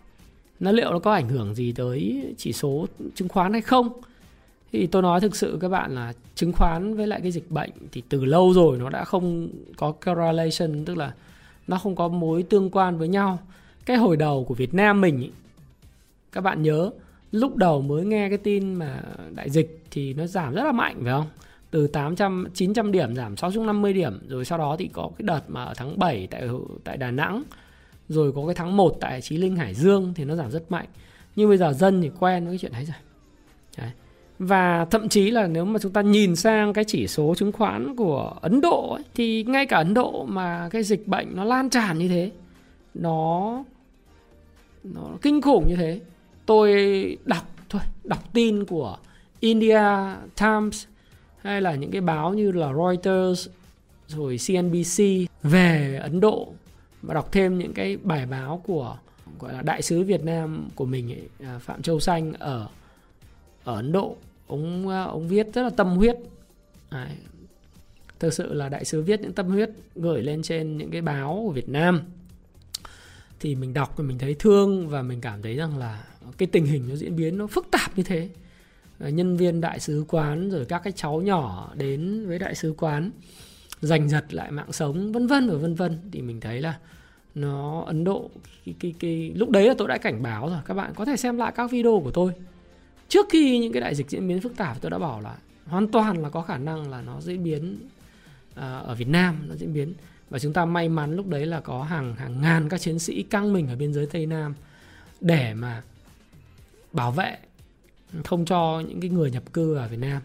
[0.59, 4.01] nó liệu nó có ảnh hưởng gì tới chỉ số chứng khoán hay không?
[4.71, 7.71] Thì tôi nói thực sự các bạn là chứng khoán với lại cái dịch bệnh
[7.91, 11.13] thì từ lâu rồi nó đã không có correlation tức là
[11.69, 13.39] nó không có mối tương quan với nhau
[13.85, 15.29] cái hồi đầu của Việt Nam mình ý,
[16.31, 16.91] các bạn nhớ
[17.31, 19.01] lúc đầu mới nghe cái tin mà
[19.35, 21.27] đại dịch thì nó giảm rất là mạnh phải không?
[21.71, 25.63] Từ 800 900 điểm giảm 650 điểm rồi sau đó thì có cái đợt mà
[25.63, 26.47] ở tháng 7 tại
[26.83, 27.43] tại Đà Nẵng
[28.09, 30.87] rồi có cái tháng 1 tại Chí Linh Hải Dương thì nó giảm rất mạnh.
[31.35, 32.97] Nhưng bây giờ dân thì quen với cái chuyện đấy rồi.
[33.77, 33.91] Đấy.
[34.39, 37.95] Và thậm chí là nếu mà chúng ta nhìn sang cái chỉ số chứng khoán
[37.95, 41.69] của Ấn Độ ấy, thì ngay cả Ấn Độ mà cái dịch bệnh nó lan
[41.69, 42.31] tràn như thế
[42.93, 43.63] nó
[44.83, 45.99] nó kinh khủng như thế.
[46.45, 46.71] Tôi
[47.25, 48.97] đọc thôi đọc tin của
[49.39, 49.81] India
[50.35, 50.85] Times
[51.41, 53.47] hay là những cái báo như là Reuters
[54.07, 55.03] rồi CNBC
[55.43, 56.53] về Ấn Độ
[57.01, 58.97] và đọc thêm những cái bài báo của
[59.39, 62.67] gọi là đại sứ Việt Nam của mình ấy, à, Phạm Châu Xanh ở
[63.63, 64.15] ở Ấn Độ
[64.49, 66.15] ông ờ, ông viết rất là tâm huyết.
[66.91, 67.09] Đấy.
[68.19, 71.43] thực sự là đại sứ viết những tâm huyết gửi lên trên những cái báo
[71.45, 72.01] của Việt Nam.
[73.39, 76.03] Thì mình đọc thì mình thấy thương và mình cảm thấy rằng là
[76.37, 78.29] cái tình hình nó diễn biến nó phức tạp như thế.
[78.99, 82.73] Ờ, nhân viên đại sứ quán rồi các cái cháu nhỏ đến với đại sứ
[82.77, 83.11] quán
[83.81, 85.97] giành giật lại mạng sống vân vân và vân vân.
[86.11, 86.79] Thì mình thấy là
[87.35, 88.29] nó Ấn Độ
[88.65, 90.59] cái, cái, cái, lúc đấy là tôi đã cảnh báo rồi.
[90.65, 92.31] Các bạn có thể xem lại các video của tôi
[93.09, 95.87] trước khi những cái đại dịch diễn biến phức tạp tôi đã bảo là hoàn
[95.87, 97.77] toàn là có khả năng là nó diễn biến
[98.55, 99.93] à, ở Việt Nam nó diễn biến.
[100.29, 103.23] Và chúng ta may mắn lúc đấy là có hàng hàng ngàn các chiến sĩ
[103.23, 104.53] căng mình ở biên giới Tây Nam
[105.21, 105.83] để mà
[106.91, 107.37] bảo vệ
[108.25, 110.21] không cho những cái người nhập cư ở Việt Nam.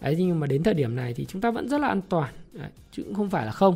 [0.00, 2.34] Đấy nhưng mà đến thời điểm này thì chúng ta vẫn rất là an toàn.
[2.52, 3.74] Đấy, chứ cũng không phải là không.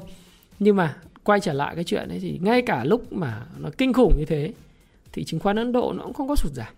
[0.58, 3.92] Nhưng mà quay trở lại cái chuyện ấy thì ngay cả lúc mà nó kinh
[3.92, 4.52] khủng như thế
[5.12, 6.74] thì chứng khoán Ấn Độ nó cũng không có sụt giảm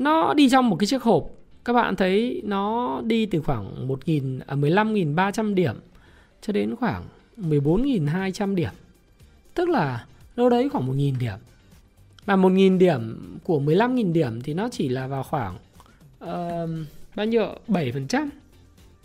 [0.00, 1.30] nó đi trong một cái chiếc hộp
[1.64, 5.74] các bạn thấy nó đi từ khoảng 1.000 à 15.300 điểm
[6.42, 7.04] cho đến khoảng
[7.36, 8.70] 14.200 điểm.
[9.54, 11.38] Tức là đâu đấy khoảng 1.000 điểm.
[12.24, 15.54] Và 1.000 điểm của 15.000 điểm thì nó chỉ là vào khoảng
[16.24, 16.70] uh,
[17.14, 17.54] bao nhiêu?
[17.68, 18.28] 7%.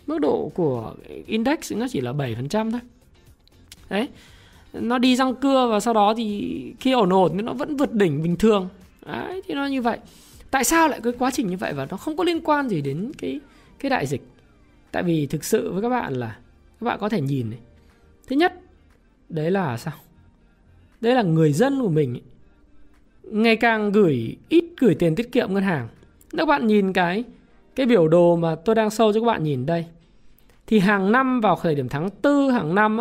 [0.06, 0.94] Mức độ của
[1.26, 2.80] index nó chỉ là 7% thôi.
[3.90, 4.08] Đấy.
[4.72, 7.92] Nó đi răng cưa và sau đó thì khi ổn ổn thì nó vẫn vượt
[7.92, 8.68] đỉnh bình thường.
[9.06, 9.98] Đấy, thì nó như vậy.
[10.56, 12.80] Tại sao lại cái quá trình như vậy và nó không có liên quan gì
[12.80, 13.40] đến cái
[13.78, 14.22] cái đại dịch?
[14.92, 16.36] Tại vì thực sự với các bạn là
[16.80, 17.58] các bạn có thể nhìn này.
[18.26, 18.54] Thứ nhất,
[19.28, 19.94] đấy là sao?
[21.00, 22.22] Đấy là người dân của mình ấy,
[23.22, 25.88] ngày càng gửi ít gửi tiền tiết kiệm ngân hàng.
[26.32, 27.24] Nếu bạn nhìn cái
[27.74, 29.86] cái biểu đồ mà tôi đang sâu cho các bạn nhìn đây
[30.66, 33.00] thì hàng năm vào thời điểm tháng 4 hàng năm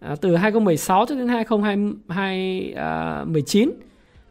[0.00, 3.74] à, từ 2016 cho đến 2019 à,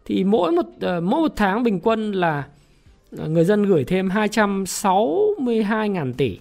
[0.05, 2.47] thì mỗi một ờ, mỗi một tháng bình quân là
[3.17, 6.39] ờ, người dân gửi thêm 262.000 tỷ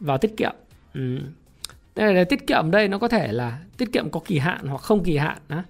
[0.00, 0.52] vào tiết kiệm.
[0.94, 1.18] Ừ.
[1.96, 4.80] Đây là tiết kiệm đây nó có thể là tiết kiệm có kỳ hạn hoặc
[4.80, 5.64] không kỳ hạn á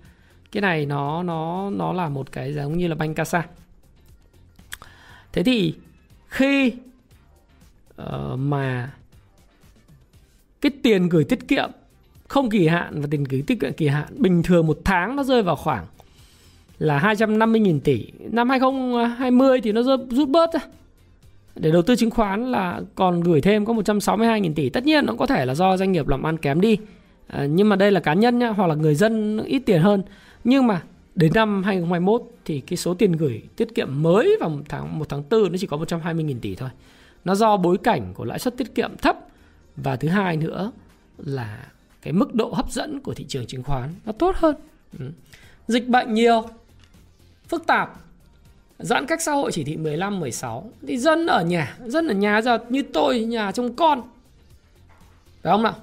[0.53, 3.47] Cái này nó nó nó là một cái giống như là banh casa.
[5.33, 5.75] Thế thì
[6.29, 6.73] khi
[8.03, 8.93] uh, mà
[10.61, 11.71] cái tiền gửi tiết kiệm
[12.29, 15.25] không kỳ hạn và tiền gửi tiết kiệm kỳ hạn bình thường một tháng nó
[15.25, 15.87] rơi vào khoảng
[16.83, 18.07] là 250.000 tỷ.
[18.19, 20.61] Năm 2020 thì nó rút bớt ra.
[21.57, 24.69] Để đầu tư chứng khoán là còn gửi thêm có 162.000 tỷ.
[24.69, 26.79] Tất nhiên nó có thể là do doanh nghiệp làm ăn kém đi.
[27.27, 30.03] À, nhưng mà đây là cá nhân nhá, hoặc là người dân ít tiền hơn.
[30.45, 30.83] Nhưng mà
[31.15, 35.23] đến năm 2021 thì cái số tiền gửi tiết kiệm mới vào tháng 1 tháng
[35.31, 36.71] 4 nó chỉ có 120.000 tỷ thôi.
[37.25, 39.19] Nó do bối cảnh của lãi suất tiết kiệm thấp
[39.77, 40.73] và thứ hai nữa
[41.19, 41.67] là
[42.03, 44.57] cái mức độ hấp dẫn của thị trường chứng khoán nó tốt hơn.
[44.99, 45.05] Ừ.
[45.69, 46.45] Dịch bệnh nhiều,
[47.53, 47.93] phức tạp,
[48.79, 52.43] giãn cách xã hội chỉ thị 15, 16 thì dân ở nhà, dân ở nhà
[52.43, 54.03] giờ như tôi nhà trông con.
[55.43, 55.75] Phải không nào?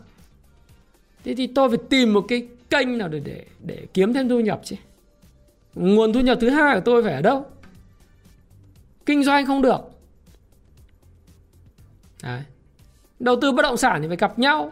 [1.23, 4.39] Thế thì tôi phải tìm một cái kênh nào để để để kiếm thêm thu
[4.39, 4.75] nhập chứ.
[5.75, 7.45] Nguồn thu nhập thứ hai của tôi phải ở đâu?
[9.05, 9.81] Kinh doanh không được.
[12.23, 12.41] Đấy.
[13.19, 14.71] Đầu tư bất động sản thì phải gặp nhau.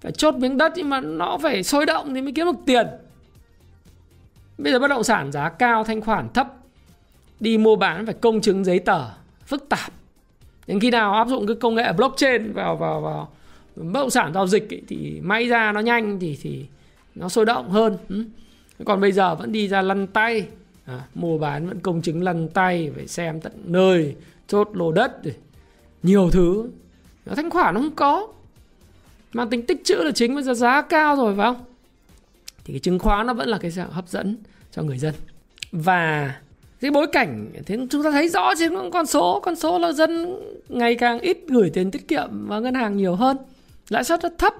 [0.00, 2.86] Phải chốt miếng đất nhưng mà nó phải sôi động thì mới kiếm được tiền.
[4.62, 6.54] Bây giờ bất động sản giá cao, thanh khoản thấp.
[7.40, 9.04] Đi mua bán phải công chứng giấy tờ
[9.46, 9.92] phức tạp.
[10.66, 13.28] Đến khi nào áp dụng cái công nghệ blockchain vào vào vào
[13.76, 16.66] bất động sản giao dịch ấy, thì may ra nó nhanh thì thì
[17.14, 17.96] nó sôi động hơn.
[18.08, 18.24] Ừ
[18.84, 20.46] còn bây giờ vẫn đi ra lăn tay
[20.84, 25.24] à, mua bán vẫn công chứng lăn tay phải xem tận nơi chốt lô đất
[25.24, 25.34] rồi
[26.02, 26.70] nhiều thứ
[27.26, 28.28] nó thanh khoản nó không có
[29.32, 31.64] mà tính tích chữ là chính bây giờ giá cao rồi phải không
[32.64, 34.36] thì cái chứng khoán nó vẫn là cái dạng hấp dẫn
[34.72, 35.14] cho người dân.
[35.72, 36.34] Và
[36.80, 40.36] cái bối cảnh, thế chúng ta thấy rõ trên con số con số là dân
[40.68, 43.36] ngày càng ít gửi tiền tiết kiệm vào ngân hàng nhiều hơn.
[43.88, 44.54] Lãi suất rất thấp.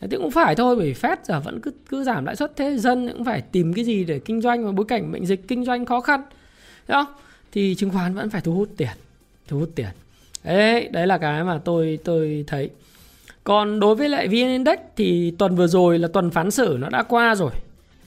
[0.00, 3.08] Thì cũng phải thôi, bởi Fed giờ vẫn cứ cứ giảm lãi suất, thế dân
[3.12, 5.84] cũng phải tìm cái gì để kinh doanh và bối cảnh bệnh dịch kinh doanh
[5.84, 6.22] khó khăn.
[6.88, 7.14] Đúng không?
[7.52, 8.96] Thì chứng khoán vẫn phải thu hút tiền,
[9.48, 9.88] thu hút tiền.
[10.44, 12.70] Đấy đấy là cái mà tôi tôi thấy
[13.48, 16.88] còn đối với lại VN Index thì tuần vừa rồi là tuần phán xử nó
[16.88, 17.50] đã qua rồi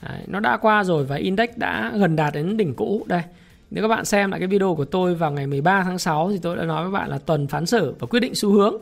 [0.02, 3.22] đấy, nó đã qua rồi và index đã gần đạt đến đỉnh cũ đây
[3.70, 6.38] nếu các bạn xem lại cái video của tôi vào ngày 13 tháng 6 thì
[6.42, 8.76] tôi đã nói với bạn là tuần phán xử và quyết định xu hướng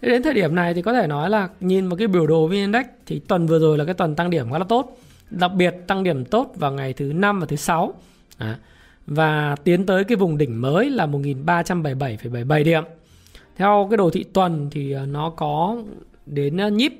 [0.00, 2.52] đến thời điểm này thì có thể nói là nhìn vào cái biểu đồ VN
[2.52, 4.98] Index thì tuần vừa rồi là cái tuần tăng điểm khá là tốt.
[5.30, 7.94] Đặc biệt tăng điểm tốt vào ngày thứ năm và thứ sáu.
[8.38, 8.58] À,
[9.06, 12.84] và tiến tới cái vùng đỉnh mới là 1377,77 điểm.
[13.60, 15.76] Theo cái đồ thị tuần thì ờ, nó có
[16.26, 16.92] đến ờ, nhíp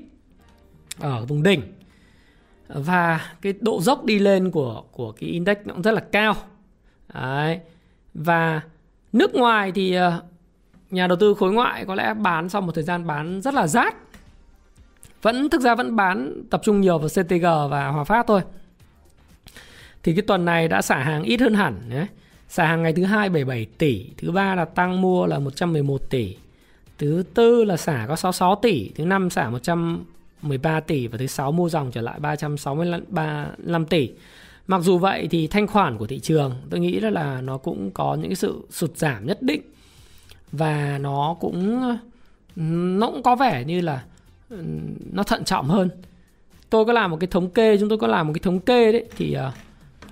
[0.99, 1.61] ở vùng đỉnh.
[2.67, 6.35] Và cái độ dốc đi lên của của cái index nó cũng rất là cao.
[7.13, 7.59] Đấy.
[8.13, 8.61] Và
[9.13, 10.21] nước ngoài thì ờ,
[10.91, 13.67] nhà đầu tư khối ngoại có lẽ bán sau một thời gian bán rất là
[13.67, 13.95] rát
[15.21, 18.41] vẫn, thực ra vẫn bán tập trung nhiều vào CTG và Hòa Phát thôi
[20.03, 22.05] thì cái tuần này đã xả hàng ít hơn hẳn nhé.
[22.47, 26.35] xả hàng ngày thứ hai 77 tỷ, thứ ba là tăng mua là 111 tỷ
[27.01, 31.51] thứ tư là xả có 66 tỷ, thứ năm xả 113 tỷ và thứ sáu
[31.51, 34.09] mua dòng trở lại 365 tỷ
[34.67, 38.15] mặc dù vậy thì thanh khoản của thị trường, tôi nghĩ là nó cũng có
[38.15, 39.61] những sự sụt giảm nhất định
[40.51, 41.81] và nó cũng
[42.99, 44.03] nó cũng có vẻ như là
[45.11, 45.89] nó thận trọng hơn
[46.69, 48.91] tôi có làm một cái thống kê, chúng tôi có làm một cái thống kê
[48.91, 49.51] đấy, thì ờ,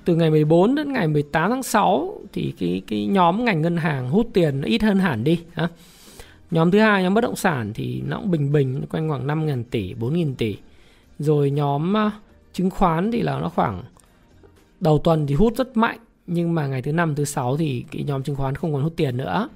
[0.05, 4.09] từ ngày 14 đến ngày 18 tháng 6 thì cái cái nhóm ngành ngân hàng
[4.09, 5.67] hút tiền nó ít hơn hẳn đi ha.
[6.51, 9.63] Nhóm thứ hai nhóm bất động sản thì nó cũng bình bình quanh khoảng 5.000
[9.71, 10.57] tỷ, 4.000 tỷ.
[11.19, 12.11] Rồi nhóm à,
[12.53, 13.83] chứng khoán thì là nó khoảng
[14.79, 18.03] đầu tuần thì hút rất mạnh nhưng mà ngày thứ năm thứ sáu thì cái
[18.03, 19.49] nhóm chứng khoán không còn hút tiền nữa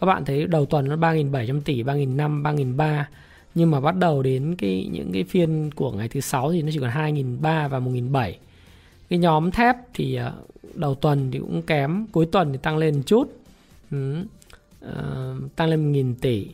[0.00, 3.04] các bạn thấy đầu tuần nó 3.700 tỷ 3.500 3.300
[3.54, 6.68] nhưng mà bắt đầu đến cái những cái phiên của ngày thứ sáu thì nó
[6.72, 8.32] chỉ còn 2.300 và 1.700
[9.08, 10.32] cái nhóm thép thì à,
[10.74, 13.32] đầu tuần thì cũng kém cuối tuần thì tăng lên một chút
[13.90, 14.24] ừ
[14.86, 16.46] uh, tăng lên 1.000 tỷ.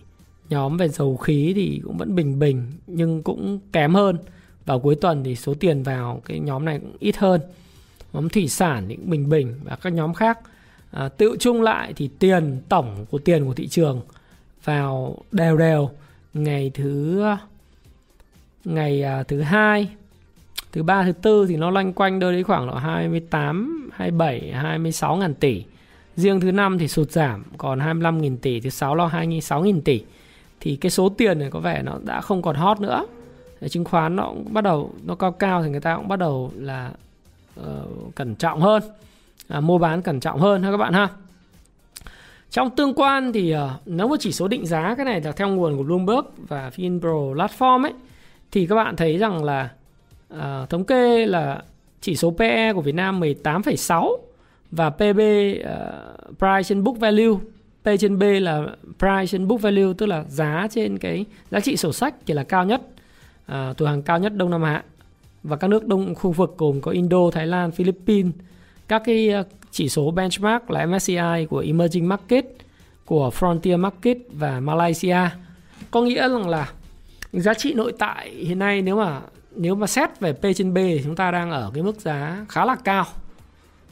[0.49, 4.19] Nhóm về dầu khí thì cũng vẫn bình bình nhưng cũng kém hơn.
[4.65, 7.41] Vào cuối tuần thì số tiền vào cái nhóm này cũng ít hơn.
[8.13, 10.39] Nhóm thủy sản thì cũng bình bình và các nhóm khác.
[10.91, 14.01] À, tự chung lại thì tiền tổng của tiền của thị trường
[14.65, 15.91] vào đều đều.
[16.35, 17.23] Ngày thứ
[18.65, 19.89] ngày à, thứ hai
[20.75, 25.17] thứ ba thứ tư thì nó loanh quanh đâu đấy khoảng độ 28 27 26
[25.17, 25.65] ngàn tỷ
[26.17, 29.83] riêng thứ năm thì sụt giảm còn 25 nghìn tỷ thứ sáu lo 26 nghìn
[29.83, 30.03] tỷ.
[30.61, 33.07] Thì cái số tiền này có vẻ nó đã không còn hot nữa.
[33.71, 36.53] Chứng khoán nó cũng bắt đầu nó cao cao thì người ta cũng bắt đầu
[36.57, 36.91] là
[37.61, 38.83] uh, cẩn trọng hơn.
[39.49, 41.09] À, mua bán cẩn trọng hơn ha các bạn ha.
[42.51, 45.49] Trong tương quan thì uh, nếu mà chỉ số định giá cái này là theo
[45.49, 47.93] nguồn của Bloomberg và Finpro Platform ấy
[48.51, 49.69] thì các bạn thấy rằng là
[50.35, 51.63] uh, thống kê là
[52.01, 54.17] chỉ số PE của Việt Nam 18,6
[54.77, 57.35] và PB uh, ờ, Price trên Book Value
[57.83, 58.67] P trên B là
[58.99, 62.45] Price trên Book Value tức là giá trên cái giá trị sổ sách chỉ là
[62.45, 62.83] cao nhất
[63.47, 64.83] ờ, à, tuổi hàng cao nhất Đông Nam Á
[65.43, 68.33] và các nước đông khu vực gồm có Indo, Thái Lan, Philippines.
[68.89, 72.45] Các cái ờ, chỉ số benchmark là MSCI của Emerging Market,
[73.05, 75.19] của Frontier Market và Malaysia.
[75.91, 76.69] Có nghĩa rằng là
[77.33, 79.21] giá trị nội tại hiện nay nếu mà
[79.57, 82.47] nếu mà xét về P trên B thì chúng ta đang ở cái mức giá
[82.49, 83.07] khá là cao.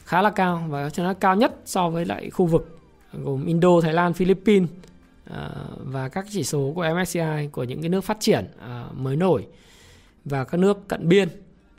[0.05, 2.79] Khá là cao và cho nó cao nhất so với lại khu vực
[3.13, 4.69] gồm Indo, Thái Lan, Philippines
[5.25, 9.15] à, và các chỉ số của MSCI của những cái nước phát triển à, mới
[9.15, 9.47] nổi
[10.25, 11.29] và các nước cận biên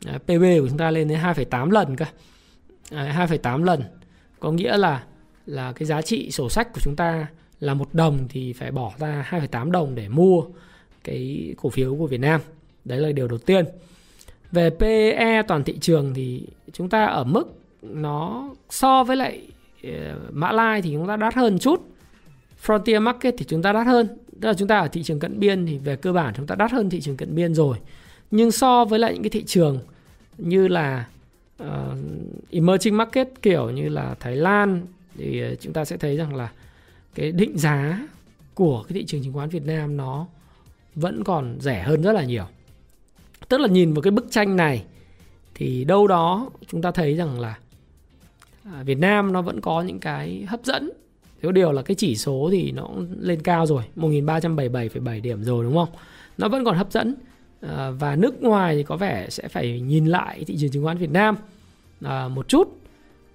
[0.05, 2.05] à, PB của chúng ta lên đến 2,8 lần cơ.
[2.91, 3.83] 2,8 lần
[4.39, 5.03] có nghĩa là
[5.45, 7.27] là cái giá trị sổ sách của chúng ta
[7.59, 10.43] là một đồng thì phải bỏ ra 2,8 đồng để mua
[11.03, 12.41] cái cổ phiếu của Việt Nam.
[12.85, 13.65] Đấy là điều đầu tiên.
[14.51, 19.47] Về PE toàn thị trường thì chúng ta ở mức nó so với lại
[19.83, 21.87] ờ, Mã Lai thì chúng ta đắt hơn chút.
[22.65, 24.07] Frontier Market thì chúng ta đắt hơn.
[24.41, 26.55] Tức là chúng ta ở thị trường cận biên thì về cơ bản chúng ta
[26.55, 27.77] đắt hơn thị trường cận biên rồi.
[28.31, 29.79] Nhưng so với lại những cái thị trường
[30.37, 31.07] như là
[31.63, 31.67] uh,
[32.51, 34.85] emerging market kiểu như là Thái Lan
[35.17, 36.51] thì ờ, chúng ta sẽ thấy rằng là
[37.15, 38.07] cái định giá
[38.53, 40.27] của cái thị trường chứng khoán Việt Nam nó
[40.95, 42.45] vẫn còn rẻ hơn rất là nhiều.
[43.49, 44.83] Tức là nhìn vào cái bức tranh này
[45.55, 47.57] thì đâu đó chúng ta thấy rằng là
[48.73, 50.91] À, Việt Nam nó vẫn có những cái hấp dẫn.
[51.41, 55.75] Thiếu điều là cái chỉ số thì nó lên cao rồi, 1377,7 điểm rồi đúng
[55.75, 55.89] không?
[56.37, 57.15] Nó vẫn còn hấp dẫn
[57.67, 60.97] À, và nước ngoài thì có vẻ sẽ phải nhìn lại thị trường chứng khoán
[60.97, 61.35] Việt Nam
[62.01, 62.79] à, một chút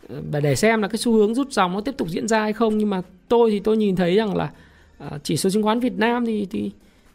[0.09, 2.53] và để xem là cái xu hướng rút dòng nó tiếp tục diễn ra hay
[2.53, 4.51] không nhưng mà tôi thì tôi nhìn thấy rằng là
[4.99, 6.71] à, chỉ số chứng khoán Việt Nam thì thì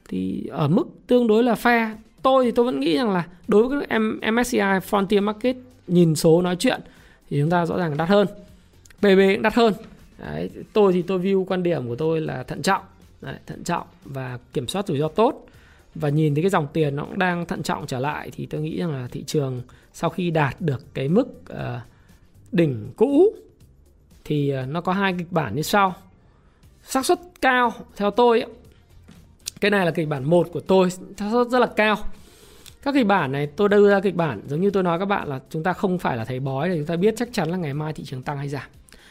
[0.10, 3.68] thì ở mức tương đối là fair tôi thì tôi vẫn nghĩ rằng là đối
[3.68, 4.00] với các
[4.32, 5.56] MSCI Frontier Market
[5.88, 6.82] nhìn số nói chuyện
[7.30, 8.28] thì chúng ta rõ ràng là đắt hơn.
[8.98, 9.74] PB cũng đắt hơn.
[10.18, 12.82] Đấy, tôi thì tôi view quan điểm của tôi là thận trọng.
[13.22, 15.48] Đấy, thận trọng và kiểm soát rủi ro tốt.
[15.96, 18.62] Và nhìn thấy cái dòng tiền nó cũng đang thận trọng trở lại thì tôi
[18.62, 19.62] nghĩ rằng là thị trường
[19.94, 21.58] sau khi đạt được cái mức uh,
[22.52, 23.34] đỉnh cũ
[24.24, 25.96] thì uh, nó có hai kịch bản như sau.
[26.84, 28.46] Xác suất cao theo tôi
[29.62, 31.98] cái này là kịch bản một của tôi xác suất rất là cao
[32.86, 35.28] các kịch bản này, tôi đưa ra kịch bản, giống như tôi nói các bạn,
[35.28, 37.58] là chúng ta không phải là thầy bói để chúng ta biết chắc chắn là
[37.58, 38.70] ngày mai thị trường tăng hay giảm.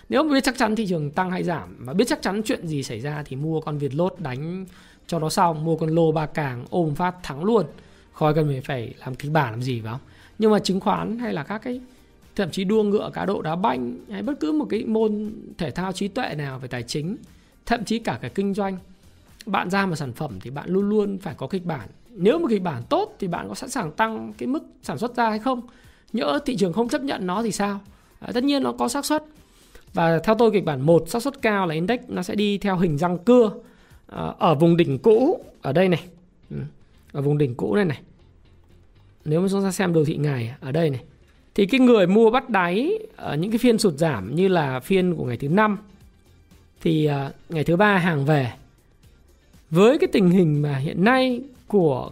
[0.08, 2.66] Nếu mà biết chắc chắn thị trường tăng hay giảm và biết chắc chắn chuyện
[2.66, 4.66] gì xảy ra thì mua con Việt lốt đánh
[5.06, 7.66] cho nó xong, mua con lô ba càng ôm phát thắng luôn.
[8.12, 10.00] Khỏi cần phải phải làm kịch bản làm gì phải không?
[10.38, 11.80] Nhưng mà chứng khoán hay là các cái,
[12.36, 15.70] thậm chí đua ngựa, cá độ đá banh hay bất cứ một cái môn thể
[15.70, 17.16] thao trí tuệ nào về tài chính,
[17.66, 18.78] thậm chí cả cái kinh doanh,
[19.46, 22.48] bạn ra một sản phẩm thì bạn luôn luôn phải có kịch bản nếu mà
[22.48, 25.38] kịch bản tốt thì bạn có sẵn sàng tăng cái mức sản xuất ra hay
[25.38, 25.60] không?
[26.12, 27.80] Nhỡ thị trường không chấp nhận nó thì sao?
[28.20, 29.24] À, tất nhiên nó có xác suất.
[29.94, 32.76] Và theo tôi kịch bản một xác suất cao là index nó sẽ đi theo
[32.76, 33.52] hình răng cưa
[34.06, 36.04] à, ở vùng đỉnh cũ ở đây này.
[36.50, 36.56] Ừ,
[37.12, 38.00] ở vùng đỉnh cũ này này.
[39.24, 41.02] Nếu mà chúng ta xem đồ thị ngày ở đây này.
[41.54, 45.14] Thì cái người mua bắt đáy ở những cái phiên sụt giảm như là phiên
[45.14, 45.78] của ngày thứ năm
[46.80, 48.52] thì ờ, ngày thứ ba hàng về.
[49.70, 52.10] Với cái tình hình mà hiện nay của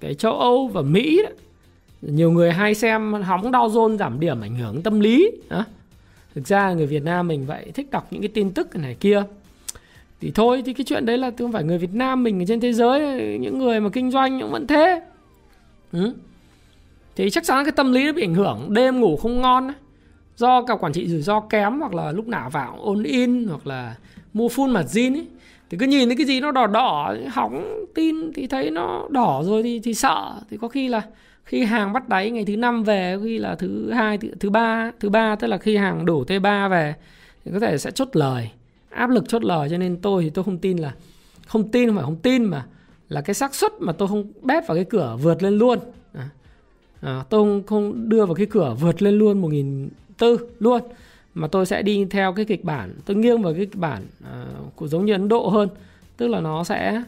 [0.00, 1.30] cái châu Âu và Mỹ đó,
[2.02, 5.64] nhiều người hay xem hóng đau Jones giảm điểm ảnh hưởng tâm lý đó.
[6.34, 9.22] thực ra người Việt Nam mình vậy thích đọc những cái tin tức này kia.
[10.20, 12.60] Thì thôi thì cái chuyện đấy là không phải người Việt Nam mình ở trên
[12.60, 15.00] thế giới những người mà kinh doanh cũng vẫn thế.
[15.92, 16.14] Ừ.
[17.16, 19.72] thì chắc chắn cái tâm lý nó bị ảnh hưởng đêm ngủ không ngon
[20.36, 23.66] do cả quản trị rủi ro kém hoặc là lúc nào vào ôn in hoặc
[23.66, 23.96] là
[24.32, 25.26] mua full mặt zin ấy
[25.70, 29.42] thì cứ nhìn thấy cái gì nó đỏ đỏ hỏng tin thì thấy nó đỏ
[29.44, 30.34] rồi thì thì sợ.
[30.50, 31.02] Thì có khi là
[31.44, 34.92] khi hàng bắt đáy ngày thứ năm về khi là thứ hai thứ, thứ ba
[35.00, 36.94] thứ ba tức là khi hàng đủ t 3 về
[37.44, 38.50] thì có thể sẽ chốt lời
[38.90, 39.68] áp lực chốt lời.
[39.70, 40.94] Cho nên tôi thì tôi không tin là
[41.46, 42.66] không tin không phải không tin mà
[43.08, 45.78] là cái xác suất mà tôi không bét vào cái cửa vượt lên luôn.
[46.12, 46.28] À,
[47.00, 49.88] à, tôi không, không đưa vào cái cửa vượt lên luôn một nghìn
[50.18, 50.82] tư luôn
[51.34, 54.46] mà tôi sẽ đi theo cái kịch bản tôi nghiêng vào cái kịch bản à,
[54.76, 55.68] của giống như Ấn Độ hơn.
[56.16, 57.02] Tức là nó sẽ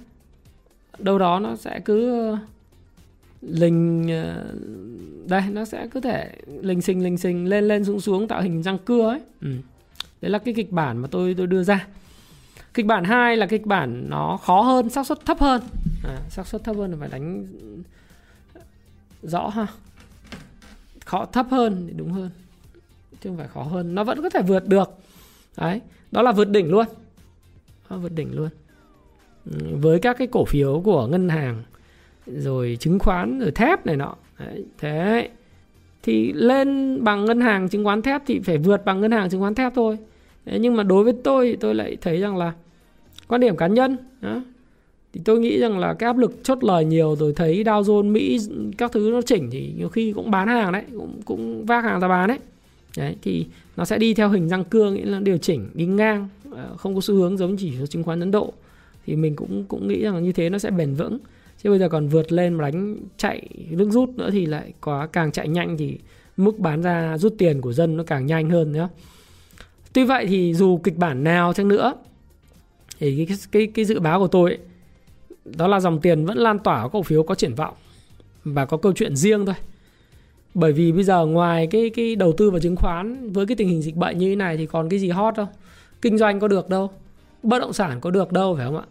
[0.98, 2.38] đâu đó nó sẽ cứ ờ,
[3.42, 4.54] lình ờ,
[5.28, 8.62] đây nó sẽ cứ thể lình xình lình xình lên lên xuống xuống tạo hình
[8.62, 9.20] răng cưa ấy.
[9.40, 9.48] Ừ.
[10.20, 11.86] đấy là cái kịch bản mà tôi tôi đưa ra.
[12.74, 15.62] Kịch bản 2 là kịch bản nó khó hơn xác suất thấp hơn.
[16.04, 17.46] À, xác suất thấp hơn là phải đánh
[19.22, 19.66] rõ ha.
[21.04, 22.30] Khó thấp hơn thì đúng hơn
[23.20, 23.94] chứ không phải khó hơn.
[23.94, 24.90] Nó vẫn có thể vượt được.
[25.56, 26.86] Đấy đó là vượt đỉnh luôn.
[27.90, 28.48] Đó, vượt đỉnh luôn.
[29.50, 31.62] Ừ, với các cái cổ phiếu của ngân hàng
[32.26, 34.14] rồi chứng khoán rồi thép này nọ.
[34.38, 35.28] Đấy, thế
[36.02, 39.40] thì lên bằng ngân hàng chứng khoán thép thì phải vượt bằng ngân hàng chứng
[39.40, 39.98] khoán thép thôi.
[40.44, 42.52] Đấy, nhưng mà đối với tôi tôi lại thấy rằng là
[43.28, 44.42] quan điểm cá nhân đó,
[45.12, 48.12] thì tôi nghĩ rằng là cái áp lực chốt lời nhiều rồi thấy Dow Jones
[48.12, 48.38] Mỹ
[48.78, 52.00] các thứ nó chỉnh thì nhiều khi cũng bán hàng đấy cũng cũng vác hàng
[52.00, 52.38] ra bán đấy
[52.96, 56.28] đấy thì nó sẽ đi theo hình răng cưa nghĩa là điều chỉnh đi ngang
[56.50, 58.52] ờ, không có xu hướng giống chỉ số chứng khoán Ấn Độ.
[59.06, 61.18] Thì mình cũng cũng nghĩ rằng như thế nó sẽ bền vững.
[61.62, 65.06] Chứ bây giờ còn vượt lên mà đánh chạy nước rút nữa thì lại quá
[65.06, 65.98] càng chạy nhanh thì
[66.36, 68.88] mức bán ra rút tiền của dân nó càng nhanh hơn nữa
[69.92, 71.94] tuy vậy thì dù kịch bản nào chăng nữa
[72.98, 74.58] thì cái cái cái dự báo của tôi ấy,
[75.44, 77.74] đó là dòng tiền vẫn lan tỏa cổ phiếu có triển vọng
[78.44, 79.54] và có câu chuyện riêng thôi
[80.56, 83.68] bởi vì bây giờ ngoài cái cái đầu tư vào chứng khoán với cái tình
[83.68, 85.46] hình dịch bệnh như thế này thì còn cái gì hot đâu.
[86.02, 86.90] Kinh doanh có được đâu.
[87.42, 88.84] Bất động sản có được đâu, phải không ạ?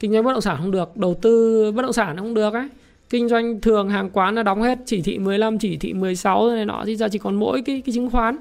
[0.00, 2.68] Kinh doanh bất động sản không được, đầu tư bất động sản không được ấy.
[3.10, 6.64] Kinh doanh thường hàng quán là đóng hết chỉ thị 15 chỉ thị 16 này
[6.64, 8.36] nọ, thì giờ chỉ còn mỗi cái cái chứng khoán.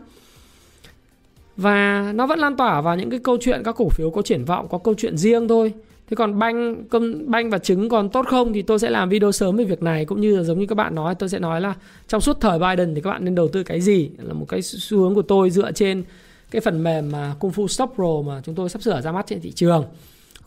[1.58, 4.46] Và nó vẫn lan tỏa vào những cái câu chuyện, các cổ phiếu có triển
[4.46, 5.74] vọng, có câu chuyện riêng thôi.
[6.10, 9.32] Thế còn banh cơm banh và trứng còn tốt không thì tôi sẽ làm video
[9.32, 10.06] sớm về việc này.
[10.06, 11.74] Cũng như là giống như các bạn nói tôi sẽ nói là
[12.08, 14.10] trong suốt thời Biden thì các bạn nên đầu tư cái gì?
[14.18, 16.04] Là một cái xu hướng của tôi dựa trên
[16.52, 19.28] cái phần mềm mà Kung Fu Stop Pro mà chúng tôi sắp sửa ra mắt
[19.28, 19.86] trên thị trường.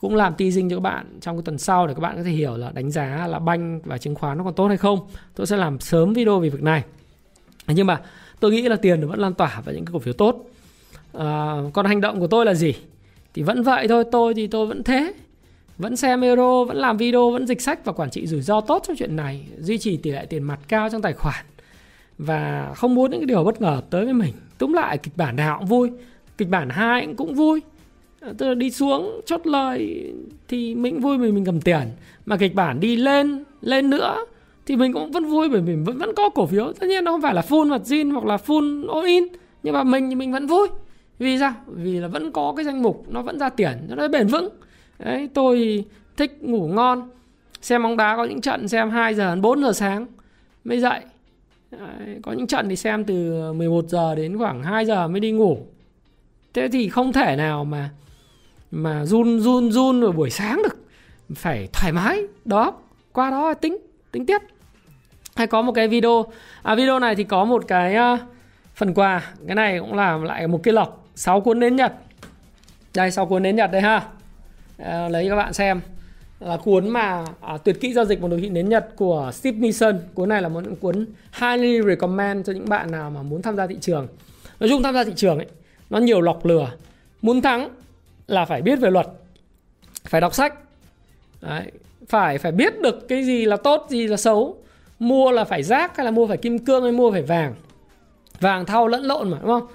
[0.00, 2.30] Cũng làm teasing cho các bạn trong cái tuần sau để các bạn có thể
[2.30, 4.98] hiểu là đánh giá là banh và chứng khoán nó còn tốt hay không.
[5.34, 6.84] Tôi sẽ làm sớm video về việc này.
[7.66, 8.00] Nhưng mà
[8.40, 10.50] tôi nghĩ là tiền nó vẫn lan tỏa vào những cái cổ phiếu tốt.
[11.12, 12.74] À, còn hành động của tôi là gì?
[13.34, 15.12] Thì vẫn vậy thôi tôi thì tôi vẫn thế
[15.78, 18.82] vẫn xem euro, vẫn làm video, vẫn dịch sách và quản trị rủi ro tốt
[18.86, 21.44] trong chuyện này, duy trì tỷ lệ tiền mặt cao trong tài khoản.
[22.18, 24.32] Và không muốn những cái điều bất ngờ tới với mình.
[24.58, 25.90] Túm lại, kịch bản nào cũng vui,
[26.38, 27.60] kịch bản hai cũng vui.
[28.20, 30.12] Ờ, tức là đi xuống, chốt lời
[30.48, 31.82] thì mình vui vì mình cầm tiền.
[32.26, 34.24] Mà kịch bản đi lên lên nữa
[34.66, 36.72] thì mình cũng vẫn vui bởi mình vẫn vẫn có cổ phiếu.
[36.72, 39.24] Tất nhiên nó không phải là full mặt zin hoặc là full all in,
[39.62, 40.68] nhưng mà mình thì mình vẫn vui.
[41.18, 41.52] Vì sao?
[41.66, 44.48] Vì là vẫn có cái danh mục, nó vẫn ra tiền, nó bền vững.
[44.98, 45.84] Đấy, tôi
[46.16, 47.10] thích ngủ ngon
[47.60, 50.06] xem bóng đá có những trận xem 2 giờ đến 4 giờ sáng
[50.64, 51.00] mới dậy.
[51.70, 55.32] Đấy, có những trận thì xem từ 11 giờ đến khoảng 2 giờ mới đi
[55.32, 55.58] ngủ.
[56.54, 57.90] Thế thì không thể nào mà
[58.70, 60.76] mà run run run vào buổi sáng được.
[61.34, 62.72] Phải thoải mái đó
[63.12, 63.76] qua đó tính
[64.12, 64.38] tính tiếp.
[65.36, 66.24] Hay có một cái video
[66.62, 68.20] à video này thì có một cái uh,
[68.74, 69.32] phần quà.
[69.46, 71.92] Cái này cũng là lại một cái lọc 6 cuốn nến nhật.
[72.94, 74.08] Đây 6 cuốn nến nhật đây ha
[74.78, 75.80] à, lấy cho các bạn xem.
[76.40, 79.58] Là cuốn mà à, tuyệt kỹ giao dịch một đồ thị nến Nhật của Steve
[79.58, 81.06] Nissen cuốn này là một cuốn
[81.40, 84.08] highly recommend cho những bạn nào mà muốn tham gia thị trường.
[84.60, 85.46] Nói chung tham gia thị trường ấy
[85.90, 86.70] nó nhiều lọc lừa.
[87.22, 87.68] Muốn thắng
[88.26, 89.06] là phải biết về luật
[90.04, 90.54] phải đọc sách.
[91.40, 91.62] Đấy,
[92.08, 94.56] phải phải biết được cái gì là tốt gì là xấu.
[94.98, 97.54] Mua là phải rác hay là mua phải kim cương hay mua phải vàng?
[98.40, 99.66] Vàng thau lẫn lộn mà đúng không?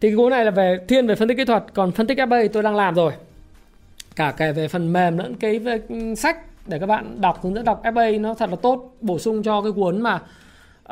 [0.00, 1.64] Thì cái cuốn này là về thiên về phân tích kỹ thuật.
[1.74, 3.12] Còn phân tích FA tôi đang làm rồi
[4.18, 5.80] cả kể về phần mềm lẫn cái về
[6.16, 8.96] sách để các bạn đọc hướng dẫn đọc FA nó thật là tốt.
[9.00, 10.14] Bổ sung cho cái cuốn mà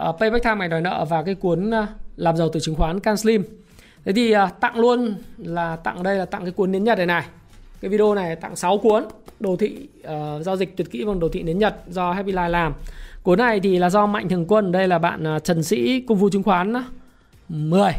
[0.09, 3.01] uh, Payback Time ngày đòi nợ và cái cuốn uh, làm giàu từ chứng khoán
[3.01, 3.45] Can Slim.
[4.05, 7.07] Thế thì uh, tặng luôn là tặng đây là tặng cái cuốn nến nhật này
[7.07, 7.24] này.
[7.81, 9.05] Cái video này tặng 6 cuốn
[9.41, 12.49] đồ thị uh, giao dịch tuyệt kỹ bằng đồ thị nến nhật do Happy Life
[12.49, 12.74] làm.
[13.22, 16.18] Cuốn này thì là do mạnh thường quân đây là bạn uh, Trần Sĩ Công
[16.18, 16.83] vụ chứng khoán uh,
[17.49, 17.93] 10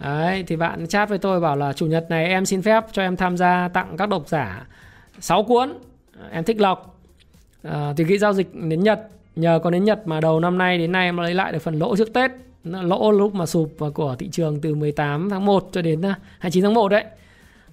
[0.00, 3.02] Đấy, thì bạn chat với tôi bảo là chủ nhật này em xin phép cho
[3.02, 4.66] em tham gia tặng các độc giả
[5.20, 5.72] 6 cuốn.
[6.30, 7.00] Em thích lọc.
[7.62, 10.78] À, thì cái giao dịch đến Nhật nhờ có đến Nhật mà đầu năm nay
[10.78, 12.30] đến nay em lấy lại được phần lỗ trước Tết
[12.64, 16.64] lỗ lúc mà sụp của thị trường từ 18 tháng 1 cho đến à, 29
[16.64, 17.04] tháng 1 đấy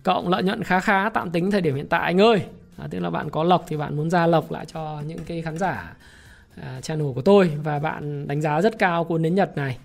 [0.04, 2.42] cộng lợi nhuận khá khá tạm tính thời điểm hiện tại anh ơi
[2.78, 5.42] à, tức là bạn có lộc thì bạn muốn ra lộc lại cho những cái
[5.42, 5.94] khán giả
[6.62, 9.78] à, channel của tôi và bạn đánh giá rất cao cuốn đến Nhật này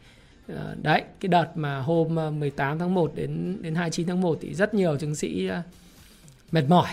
[0.57, 4.39] Ờ, đấy, cái đợt mà hôm ờ, 18 tháng 1 đến đến 29 tháng 1
[4.41, 5.63] thì rất nhiều chứng sĩ ờ,
[6.53, 6.89] mệt mỏi.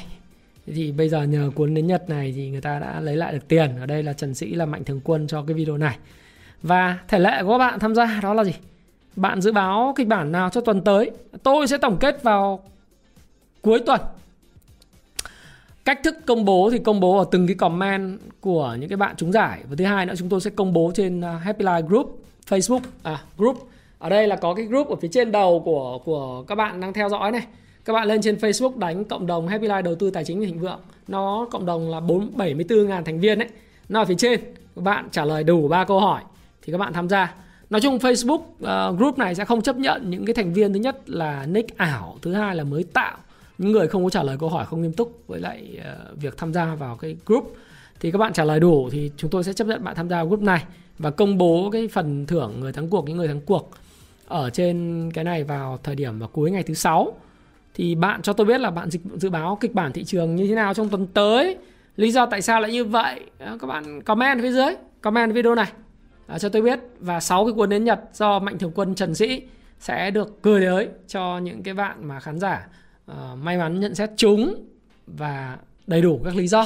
[0.65, 3.47] Thì bây giờ nhờ cuốn đến Nhật này thì người ta đã lấy lại được
[3.47, 3.79] tiền.
[3.79, 5.97] Ở đây là Trần Sĩ là mạnh thường quân cho cái video này.
[6.61, 8.53] Và thể lệ của các bạn tham gia đó là gì?
[9.15, 11.11] Bạn dự báo kịch bản nào cho tuần tới?
[11.43, 12.63] Tôi sẽ tổng kết vào
[13.61, 14.01] cuối tuần.
[15.85, 19.15] Cách thức công bố thì công bố ở từng cái comment của những cái bạn
[19.15, 19.59] trúng giải.
[19.69, 22.19] Và thứ hai nữa, chúng tôi sẽ công bố trên Happy Life Group.
[22.49, 23.69] Facebook à group.
[23.99, 26.93] Ở đây là có cái group ở phía trên đầu của của các bạn đang
[26.93, 27.45] theo dõi này.
[27.85, 30.45] Các bạn lên trên Facebook đánh cộng đồng Happy Life đầu tư tài chính và
[30.45, 30.79] thịnh vượng.
[31.07, 33.47] Nó cộng đồng là 4 74 ngàn thành viên đấy
[33.89, 34.39] nó ở phía trên.
[34.75, 36.21] Các bạn trả lời đủ ba câu hỏi
[36.61, 37.35] thì các bạn tham gia.
[37.69, 40.79] Nói chung Facebook uh, group này sẽ không chấp nhận những cái thành viên thứ
[40.79, 43.17] nhất là nick ảo thứ hai là mới tạo.
[43.57, 46.37] Những người không có trả lời câu hỏi không nghiêm túc với lại uh, việc
[46.37, 47.55] tham gia vào cái group.
[47.99, 50.23] Thì các bạn trả lời đủ thì chúng tôi sẽ chấp nhận bạn tham gia
[50.23, 50.63] group này
[50.99, 53.71] và công bố cái phần thưởng người thắng cuộc những người thắng cuộc
[54.27, 57.13] ở trên cái này vào thời điểm vào cuối ngày thứ sáu.
[57.73, 60.55] Thì bạn cho tôi biết là bạn dự báo kịch bản thị trường như thế
[60.55, 61.57] nào trong tuần tới?
[61.95, 63.21] Lý do tại sao lại như vậy?
[63.39, 65.71] Các bạn comment phía dưới comment video này.
[66.27, 66.79] À, cho tôi biết.
[66.99, 69.41] Và sáu cái cuốn đến Nhật do Mạnh Thường Quân Trần Sĩ
[69.79, 72.67] sẽ được gửi tới cho những cái bạn mà khán giả
[73.11, 74.65] uh, may mắn nhận xét chúng
[75.07, 76.65] và đầy đủ các lý do.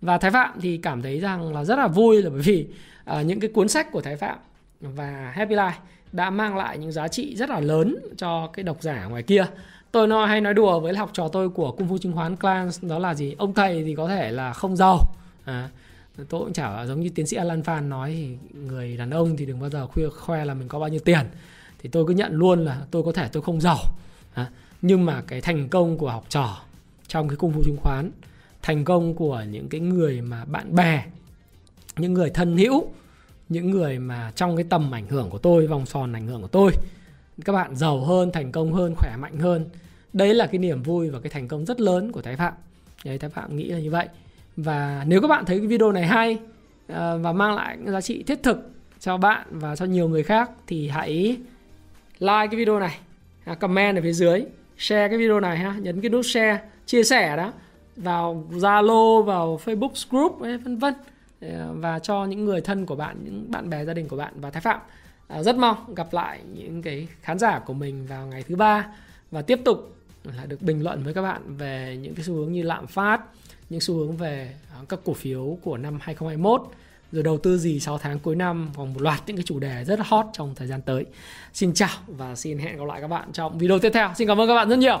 [0.00, 2.66] Và Thái Phạm thì cảm thấy rằng là rất là vui là bởi vì
[3.08, 4.38] Ờ, những cái cuốn sách của Thái Phạm
[4.80, 5.72] và Happy Life
[6.12, 9.46] đã mang lại những giá trị rất là lớn cho cái độc giả ngoài kia.
[9.92, 12.84] Tôi nói hay nói đùa với học trò tôi của cung phu chứng khoán clans
[12.84, 13.34] đó là gì?
[13.38, 14.98] Ông thầy thì có thể là không giàu.
[15.44, 15.68] À,
[16.16, 19.46] tôi cũng chả giống như tiến sĩ Alan Phan nói thì người đàn ông thì
[19.46, 21.26] đừng bao giờ khuya khoe là mình có bao nhiêu tiền.
[21.78, 23.78] Thì tôi cứ nhận luôn là tôi có thể tôi không giàu.
[24.34, 24.50] À,
[24.82, 26.62] nhưng mà cái thành công của học trò
[27.06, 28.10] trong cái cung phu chứng khoán
[28.62, 31.04] thành công của những cái người mà bạn bè
[31.98, 32.88] những người thân hữu,
[33.48, 36.48] những người mà trong cái tầm ảnh hưởng của tôi, vòng tròn ảnh hưởng của
[36.48, 36.72] tôi,
[37.44, 39.64] các bạn giàu hơn, thành công hơn, khỏe mạnh hơn,
[40.12, 42.52] đấy là cái niềm vui và cái thành công rất lớn của thái phạm.
[43.04, 44.08] Đấy, thái phạm nghĩ là như vậy.
[44.56, 46.38] Và nếu các bạn thấy cái video này hay
[46.88, 48.70] ờ, và mang lại giá trị thiết thực
[49.00, 51.36] cho bạn và cho nhiều người khác thì hãy
[52.18, 52.98] like cái video này
[53.44, 54.44] à, comment ở phía dưới,
[54.78, 57.52] share cái video này ha, nhấn cái nút share, chia sẻ đó
[57.96, 60.94] vào Zalo, vào Facebook group vân vân.
[61.40, 64.32] Ờ, và cho những người thân của bạn, những bạn bè gia đình của bạn
[64.40, 64.80] và thái phạm
[65.28, 68.86] ờ, rất mong gặp lại những cái khán giả của mình vào ngày thứ ba
[69.30, 72.52] và tiếp tục là được bình luận với các bạn về những cái xu hướng
[72.52, 73.20] như lạm phát,
[73.70, 76.62] những xu hướng về ờ, các cổ phiếu của năm 2021
[77.12, 79.84] rồi đầu tư gì 6 tháng cuối năm và một loạt những cái chủ đề
[79.84, 81.06] rất hot trong thời gian tới.
[81.52, 84.10] Xin chào và xin hẹn gặp lại các bạn trong video tiếp theo.
[84.16, 85.00] Xin cảm ơn các bạn rất nhiều.